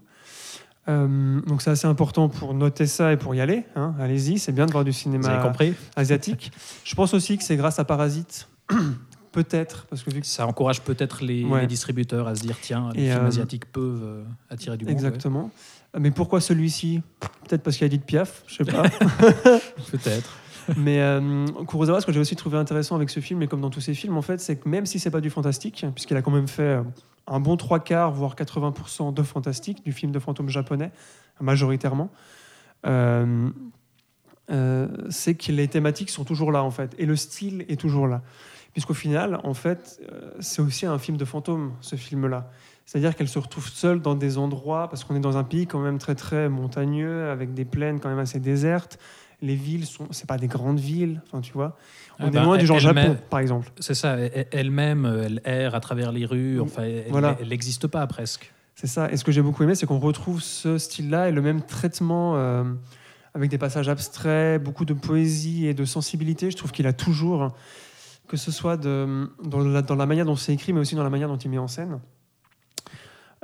Euh, 0.89 1.39
donc, 1.41 1.61
c'est 1.61 1.69
assez 1.69 1.87
important 1.87 2.27
pour 2.29 2.53
noter 2.53 2.87
ça 2.87 3.13
et 3.13 3.17
pour 3.17 3.35
y 3.35 3.41
aller. 3.41 3.63
hein. 3.75 3.93
Allez-y, 3.99 4.39
c'est 4.39 4.51
bien 4.51 4.65
de 4.65 4.71
voir 4.71 4.83
du 4.83 4.91
cinéma 4.93 5.37
compris 5.37 5.73
asiatique. 5.95 6.51
je 6.83 6.95
pense 6.95 7.13
aussi 7.13 7.37
que 7.37 7.43
c'est 7.43 7.57
grâce 7.57 7.77
à 7.79 7.85
Parasite, 7.85 8.47
peut-être, 9.31 9.85
parce 9.89 10.01
que 10.03 10.09
vu 10.09 10.21
que 10.21 10.25
Ça 10.27 10.47
encourage 10.47 10.81
peut-être 10.81 11.23
les, 11.23 11.43
Ouais. 11.45 11.61
les 11.61 11.67
distributeurs 11.67 12.27
à 12.27 12.35
se 12.35 12.41
dire 12.41 12.57
tiens, 12.61 12.89
les 12.95 13.03
Et, 13.03 13.11
films 13.11 13.23
euh, 13.23 13.27
asiatiques 13.27 13.65
peuvent 13.71 14.01
euh, 14.03 14.23
attirer 14.49 14.77
du 14.77 14.85
monde. 14.85 14.93
ouais. 14.95 14.97
Exactement. 14.99 15.51
Mais 15.99 16.11
pourquoi 16.11 16.39
celui-ci? 16.41 17.01
Peut-être 17.47 17.63
parce 17.63 17.75
qu'il 17.77 17.85
y 17.87 17.89
a 17.89 17.93
Edith 17.93 18.05
Piaf, 18.05 18.43
je 18.47 18.55
sais 18.57 18.63
pas. 18.65 18.83
Peut-être. 19.91 20.37
Mais 20.77 20.99
euh, 21.01 21.47
Kurosawa, 21.67 21.99
ce 22.01 22.05
que 22.05 22.11
j'ai 22.11 22.19
aussi 22.19 22.35
trouvé 22.35 22.57
intéressant 22.57 22.95
avec 22.95 23.09
ce 23.09 23.19
film, 23.21 23.41
et 23.41 23.47
comme 23.47 23.61
dans 23.61 23.71
tous 23.71 23.81
ses 23.81 23.95
films, 23.95 24.17
en 24.17 24.21
fait, 24.21 24.39
c'est 24.39 24.55
que 24.57 24.69
même 24.69 24.85
si 24.85 24.99
c'est 24.99 25.09
pas 25.09 25.21
du 25.21 25.31
fantastique, 25.31 25.83
puisqu'il 25.95 26.15
a 26.15 26.21
quand 26.21 26.29
même 26.31 26.47
fait 26.47 26.79
un 27.29 27.39
bon 27.39 27.57
trois 27.57 27.79
quarts, 27.79 28.11
voire 28.11 28.35
80% 28.35 29.13
de 29.13 29.23
fantastique, 29.23 29.83
du 29.83 29.91
film 29.91 30.11
de 30.11 30.19
fantôme 30.19 30.49
japonais, 30.49 30.91
majoritairement, 31.39 32.09
euh, 32.85 33.49
euh, 34.51 34.87
c'est 35.09 35.35
que 35.35 35.51
les 35.51 35.67
thématiques 35.67 36.09
sont 36.09 36.23
toujours 36.23 36.51
là, 36.51 36.63
en 36.63 36.71
fait, 36.71 36.95
et 36.97 37.05
le 37.05 37.15
style 37.15 37.65
est 37.69 37.79
toujours 37.79 38.07
là. 38.07 38.21
Puisqu'au 38.73 38.93
final, 38.93 39.39
en 39.43 39.53
fait, 39.53 39.99
euh, 40.11 40.31
c'est 40.39 40.61
aussi 40.61 40.85
un 40.85 40.97
film 40.97 41.17
de 41.17 41.25
fantôme, 41.25 41.73
ce 41.81 41.95
film-là. 41.95 42.51
C'est-à-dire 42.85 43.15
qu'elle 43.15 43.27
se 43.27 43.39
retrouve 43.39 43.67
seule 43.67 44.01
dans 44.01 44.15
des 44.15 44.37
endroits, 44.37 44.89
parce 44.89 45.03
qu'on 45.03 45.15
est 45.15 45.19
dans 45.19 45.37
un 45.37 45.43
pays 45.43 45.67
quand 45.67 45.79
même 45.79 45.99
très 45.99 46.15
très 46.15 46.49
montagneux, 46.49 47.29
avec 47.29 47.53
des 47.53 47.65
plaines 47.65 47.99
quand 47.99 48.09
même 48.09 48.19
assez 48.19 48.39
désertes. 48.39 48.99
Les 49.41 49.55
villes 49.55 49.85
sont, 49.85 50.07
c'est 50.11 50.27
pas 50.27 50.37
des 50.37 50.47
grandes 50.47 50.79
villes, 50.79 51.21
enfin 51.27 51.39
tu 51.39 51.53
vois. 51.53 51.77
On 52.19 52.25
Ah 52.25 52.27
est 52.27 52.31
bah, 52.31 52.43
loin 52.43 52.57
du 52.57 52.65
genre 52.65 52.79
Japon, 52.79 53.15
par 53.29 53.39
exemple. 53.39 53.71
C'est 53.79 53.93
ça, 53.93 54.17
elle- 54.17 54.47
elle-même, 54.51 55.05
elle 55.25 55.41
erre 55.45 55.75
à 55.75 55.79
travers 55.79 56.11
les 56.11 56.25
rues, 56.25 56.59
enfin, 56.59 56.83
elle 56.83 57.47
n'existe 57.47 57.87
pas 57.87 58.05
presque. 58.07 58.51
C'est 58.75 58.87
ça. 58.87 59.09
Et 59.11 59.17
ce 59.17 59.23
que 59.23 59.31
j'ai 59.31 59.41
beaucoup 59.41 59.63
aimé, 59.63 59.75
c'est 59.75 59.85
qu'on 59.85 59.99
retrouve 59.99 60.41
ce 60.41 60.77
style-là 60.77 61.29
et 61.29 61.31
le 61.31 61.41
même 61.41 61.61
traitement 61.61 62.35
euh, 62.35 62.63
avec 63.33 63.49
des 63.49 63.57
passages 63.57 63.87
abstraits, 63.89 64.61
beaucoup 64.61 64.83
de 64.85 64.93
poésie 64.93 65.67
et 65.67 65.73
de 65.73 65.85
sensibilité. 65.85 66.51
Je 66.51 66.57
trouve 66.57 66.71
qu'il 66.71 66.87
a 66.87 66.93
toujours, 66.93 67.55
que 68.27 68.35
ce 68.37 68.51
soit 68.51 68.75
de- 68.77 69.29
dans, 69.43 69.59
la, 69.59 69.81
dans 69.81 69.95
la 69.95 70.05
manière 70.05 70.25
dont 70.25 70.35
c'est 70.35 70.53
écrit, 70.53 70.73
mais 70.73 70.79
aussi 70.81 70.95
dans 70.95 71.03
la 71.03 71.09
manière 71.09 71.29
dont 71.29 71.37
il 71.37 71.49
met 71.49 71.57
en 71.57 71.67
scène, 71.69 71.99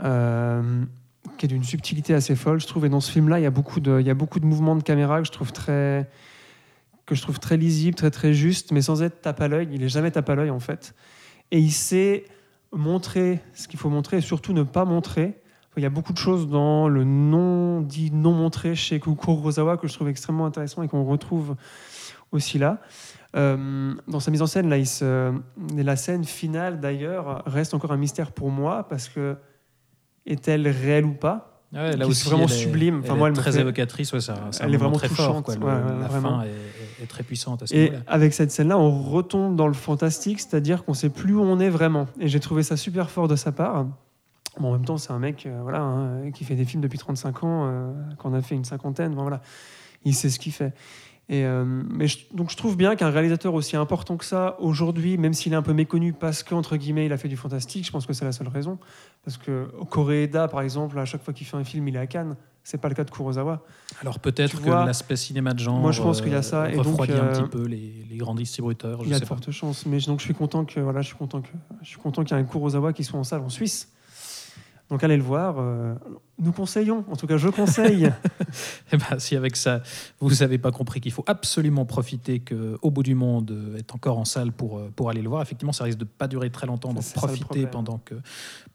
euh, 0.04 0.84
qui 1.38 1.46
est 1.46 1.50
d'une 1.50 1.64
subtilité 1.64 2.14
assez 2.14 2.36
folle, 2.36 2.60
je 2.60 2.68
trouve. 2.68 2.86
Et 2.86 2.90
dans 2.90 3.00
ce 3.00 3.12
film-là, 3.12 3.40
il 3.40 3.44
y 3.44 3.48
a 3.48 3.52
beaucoup 3.52 3.80
de, 3.80 4.00
il 4.00 4.06
y 4.06 4.10
a 4.10 4.14
beaucoup 4.14 4.40
de 4.40 4.46
mouvements 4.46 4.76
de 4.76 4.84
caméra 4.84 5.20
que 5.20 5.28
je 5.28 5.32
trouve 5.32 5.52
très 5.52 6.10
que 7.06 7.14
je 7.14 7.22
trouve 7.22 7.40
très 7.40 7.56
lisible, 7.56 7.96
très 7.96 8.10
très 8.10 8.34
juste, 8.34 8.72
mais 8.72 8.82
sans 8.82 9.04
être 9.04 9.22
tape 9.22 9.40
à 9.40 9.48
l'œil. 9.48 9.70
Il 9.72 9.84
est 9.84 9.90
jamais 9.90 10.10
tape 10.10 10.30
à 10.30 10.36
l'œil 10.36 10.50
en 10.50 10.60
fait. 10.60 10.96
Et 11.52 11.60
il 11.60 11.72
sait 11.72 12.26
montrer 12.72 13.40
ce 13.54 13.68
qu'il 13.68 13.80
faut 13.80 13.90
montrer 13.90 14.18
et 14.18 14.22
surtout 14.22 14.54
ne 14.54 14.64
pas 14.64 14.86
montrer. 14.86 15.40
Il 15.78 15.84
y 15.84 15.86
a 15.86 15.90
beaucoup 15.90 16.14
de 16.14 16.18
choses 16.18 16.48
dans 16.48 16.88
le 16.88 17.04
non 17.04 17.82
dit 17.82 18.10
non 18.10 18.32
montré 18.32 18.76
chez 18.76 19.00
Kurosawa 19.00 19.78
que 19.78 19.88
je 19.88 19.94
trouve 19.94 20.08
extrêmement 20.08 20.46
intéressant 20.46 20.84
et 20.84 20.88
qu'on 20.88 21.04
retrouve 21.04 21.56
aussi 22.32 22.58
là. 22.58 22.80
Euh, 23.36 23.94
dans 24.08 24.22
sa 24.22 24.32
mise 24.32 24.42
en 24.42 24.48
scène, 24.48 24.70
là, 24.70 24.78
la 25.76 25.96
scène 25.98 26.24
finale 26.24 26.80
d'ailleurs 26.80 27.44
reste 27.46 27.74
encore 27.74 27.92
un 27.92 27.98
mystère 27.98 28.32
pour 28.32 28.50
moi 28.50 28.88
parce 28.88 29.10
que 29.10 29.36
est-elle 30.26 30.68
réelle 30.68 31.06
ou 31.06 31.14
pas 31.14 31.52
Ouais, 31.74 31.92
Qui 31.96 32.02
est 32.02 32.24
vraiment 32.26 32.46
elle 32.46 32.52
est- 32.52 32.56
sublime. 32.56 33.00
Enfin, 33.04 33.14
elle 33.14 33.18
moi, 33.20 33.28
est 33.28 33.32
elle 33.32 33.36
me 33.38 33.42
très 33.42 33.52
fait- 33.52 33.60
évocatrice, 33.60 34.14
ouais, 34.14 34.22
ça, 34.22 34.36
Elle 34.62 34.74
est 34.74 34.78
vraiment 34.78 34.96
très 34.96 35.10
fort. 35.10 35.28
touchante, 35.28 35.44
Quoi. 35.46 35.56
Le- 35.56 35.62
ouais, 35.62 35.72
ouais, 35.74 36.00
la 36.02 36.08
vraiment. 36.08 36.40
fin 36.40 36.44
est, 36.44 37.04
est 37.04 37.08
très 37.08 37.24
puissante 37.24 37.64
à 37.64 37.68
ce 37.68 37.76
Et 37.76 37.92
avec 38.08 38.34
cette 38.34 38.52
scène-là, 38.52 38.78
on 38.78 38.92
retombe 39.02 39.58
dans 39.58 39.68
le 39.68 39.74
fantastique, 39.74 40.40
c'est-à-dire 40.40 40.86
qu'on 40.86 40.94
sait 40.94 41.10
plus 41.10 41.34
où 41.36 41.42
on 41.42 41.60
est 41.60 41.70
vraiment. 41.70 42.06
Et 42.20 42.30
j'ai 42.30 42.40
trouvé 42.40 42.64
ça 42.64 42.78
super 42.78 43.10
fort 43.10 43.28
de 43.28 43.36
sa 43.36 43.52
part. 43.52 43.88
Bon, 44.58 44.70
en 44.70 44.72
même 44.74 44.86
temps, 44.86 44.98
c'est 44.98 45.12
un 45.12 45.20
mec 45.20 45.46
euh, 45.48 45.60
voilà, 45.64 45.82
hein, 45.82 46.32
qui 46.32 46.46
fait 46.46 46.56
des 46.56 46.64
films 46.64 46.82
depuis 46.82 46.98
35 47.00 47.44
ans, 47.44 47.68
euh, 47.68 47.92
qu'on 48.20 48.34
a 48.34 48.42
fait 48.42 48.56
une 48.56 48.64
cinquantaine. 48.64 49.14
Bon, 49.14 49.24
voilà. 49.24 49.42
Il 50.06 50.16
sait 50.16 50.30
ce 50.30 50.40
qu'il 50.40 50.54
fait. 50.54 50.72
Et, 51.28 51.44
euh, 51.44 51.66
mais 51.66 52.08
je- 52.08 52.20
donc 52.34 52.52
je 52.52 52.56
trouve 52.58 52.78
bien 52.78 52.96
qu'un 52.96 53.10
réalisateur 53.10 53.54
aussi 53.56 53.76
important 53.76 54.16
que 54.16 54.26
ça, 54.26 54.58
aujourd'hui, 54.60 55.18
même 55.18 55.34
s'il 55.34 55.54
est 55.54 55.56
un 55.56 55.64
peu 55.64 55.74
méconnu 55.74 56.14
parce 56.14 56.44
qu'entre 56.44 56.78
guillemets 56.78 57.08
il 57.08 57.14
a 57.14 57.18
fait 57.18 57.28
du 57.28 57.36
fantastique, 57.38 57.86
je 57.86 57.92
pense 57.92 58.06
que 58.06 58.14
c'est 58.14 58.26
la 58.26 58.32
seule 58.32 58.48
raison. 58.48 58.78
Parce 59.24 59.38
que 59.38 59.68
Koreeda, 59.90 60.48
par 60.48 60.62
exemple, 60.62 61.00
à 61.00 61.06
chaque 61.06 61.24
fois 61.24 61.34
qu'il 61.34 61.48
fait 61.48 61.58
un 61.58 61.64
film, 61.64 61.88
il 61.88 61.96
est 61.96 62.00
à 62.00 62.06
Cannes. 62.06 62.36
C'est 62.64 62.80
pas 62.80 62.90
le 62.90 62.96
cas 62.96 63.04
de 63.04 63.12
Kurosawa. 63.12 63.64
Alors 64.02 64.18
peut-être 64.20 64.60
que 64.60 64.70
l'aspect 64.70 65.16
cinéma 65.16 65.54
de 65.54 65.60
genre 65.60 65.80
moi, 65.80 65.92
je 65.92 66.02
pense 66.02 66.22
qu'il 66.22 66.32
y 66.32 66.36
a 66.36 66.42
ça, 66.42 66.64
euh, 66.64 66.70
et 66.70 66.76
donc, 66.76 66.86
refroidit 66.88 67.14
un 67.14 67.18
euh, 67.18 67.42
petit 67.42 67.50
peu 67.50 67.66
les, 67.66 68.06
les 68.10 68.18
grands 68.18 68.34
distributeurs. 68.36 69.00
Il 69.04 69.10
y 69.10 69.12
a 69.12 69.16
sais 69.16 69.22
de 69.22 69.26
pas. 69.26 69.36
fortes 69.36 69.52
chances. 69.52 69.86
Mais 69.86 70.00
donc 70.00 70.20
je 70.20 70.26
suis 70.26 70.34
content 70.34 70.66
que 70.66 70.80
voilà, 70.80 71.02
je 71.02 71.08
suis 71.08 71.16
content 71.16 71.42
que 71.42 71.50
je 71.82 71.88
suis 71.88 72.00
content 72.00 72.24
qu'il 72.24 72.36
y 72.36 72.40
ait 72.40 72.44
un 72.44 72.46
Kurosawa 72.46 72.92
qui 72.94 73.04
soit 73.04 73.20
en 73.20 73.24
salle 73.24 73.42
en 73.42 73.50
Suisse. 73.50 73.92
Donc 74.90 75.04
allez 75.04 75.18
le 75.18 75.24
voir. 75.24 75.56
euh, 75.60 75.96
nous 76.38 76.52
conseillons, 76.52 77.06
en 77.10 77.16
tout 77.16 77.28
cas 77.28 77.38
je 77.38 77.50
conseille. 77.50 78.12
Eh 78.94 78.98
ben, 78.98 79.20
si 79.20 79.36
avec 79.36 79.56
ça, 79.56 79.82
vous 80.20 80.30
n'avez 80.36 80.58
pas 80.58 80.72
compris 80.72 81.02
qu'il 81.02 81.12
faut 81.12 81.26
absolument 81.28 81.86
profiter 81.86 82.40
que 82.40 82.78
Au 82.82 82.92
bout 82.92 83.04
du 83.04 83.16
monde 83.16 83.52
euh, 83.52 83.78
est 83.78 83.94
encore 83.94 84.18
en 84.18 84.24
salle 84.24 84.52
pour, 84.52 84.78
euh, 84.78 84.92
pour 84.96 85.10
aller 85.10 85.22
le 85.22 85.28
voir, 85.28 85.42
effectivement, 85.42 85.74
ça 85.74 85.84
risque 85.84 85.98
de 85.98 86.06
pas 86.06 86.28
durer 86.28 86.50
très 86.52 86.68
longtemps, 86.68 86.94
donc 86.94 87.04
profitez 87.14 87.68
pendant 87.68 87.98
que 87.98 88.16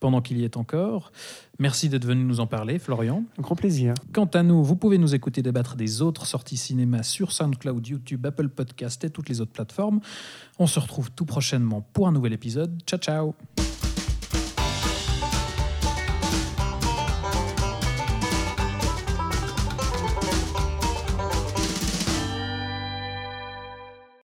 pendant 0.00 0.20
qu'il 0.20 0.38
y 0.38 0.44
est 0.44 0.56
encore. 0.56 1.12
Merci 1.58 1.88
d'être 1.88 2.04
venu 2.04 2.24
nous 2.24 2.40
en 2.40 2.46
parler, 2.46 2.78
Florian. 2.78 3.24
Un 3.38 3.42
grand 3.42 3.56
plaisir. 3.56 3.94
Quant 4.12 4.26
à 4.26 4.42
nous, 4.42 4.64
vous 4.64 4.76
pouvez 4.76 4.98
nous 4.98 5.14
écouter 5.14 5.40
débattre 5.40 5.76
des 5.76 6.02
autres 6.02 6.26
sorties 6.26 6.56
cinéma 6.56 7.02
sur 7.02 7.32
SoundCloud, 7.32 7.86
YouTube, 7.86 8.26
Apple 8.26 8.48
Podcast 8.48 9.04
et 9.04 9.10
toutes 9.10 9.28
les 9.28 9.40
autres 9.40 9.52
plateformes. 9.52 10.00
On 10.58 10.66
se 10.66 10.80
retrouve 10.80 11.10
tout 11.10 11.24
prochainement 11.24 11.86
pour 11.92 12.08
un 12.08 12.12
nouvel 12.12 12.32
épisode. 12.32 12.82
Ciao 12.86 12.98
ciao 12.98 13.79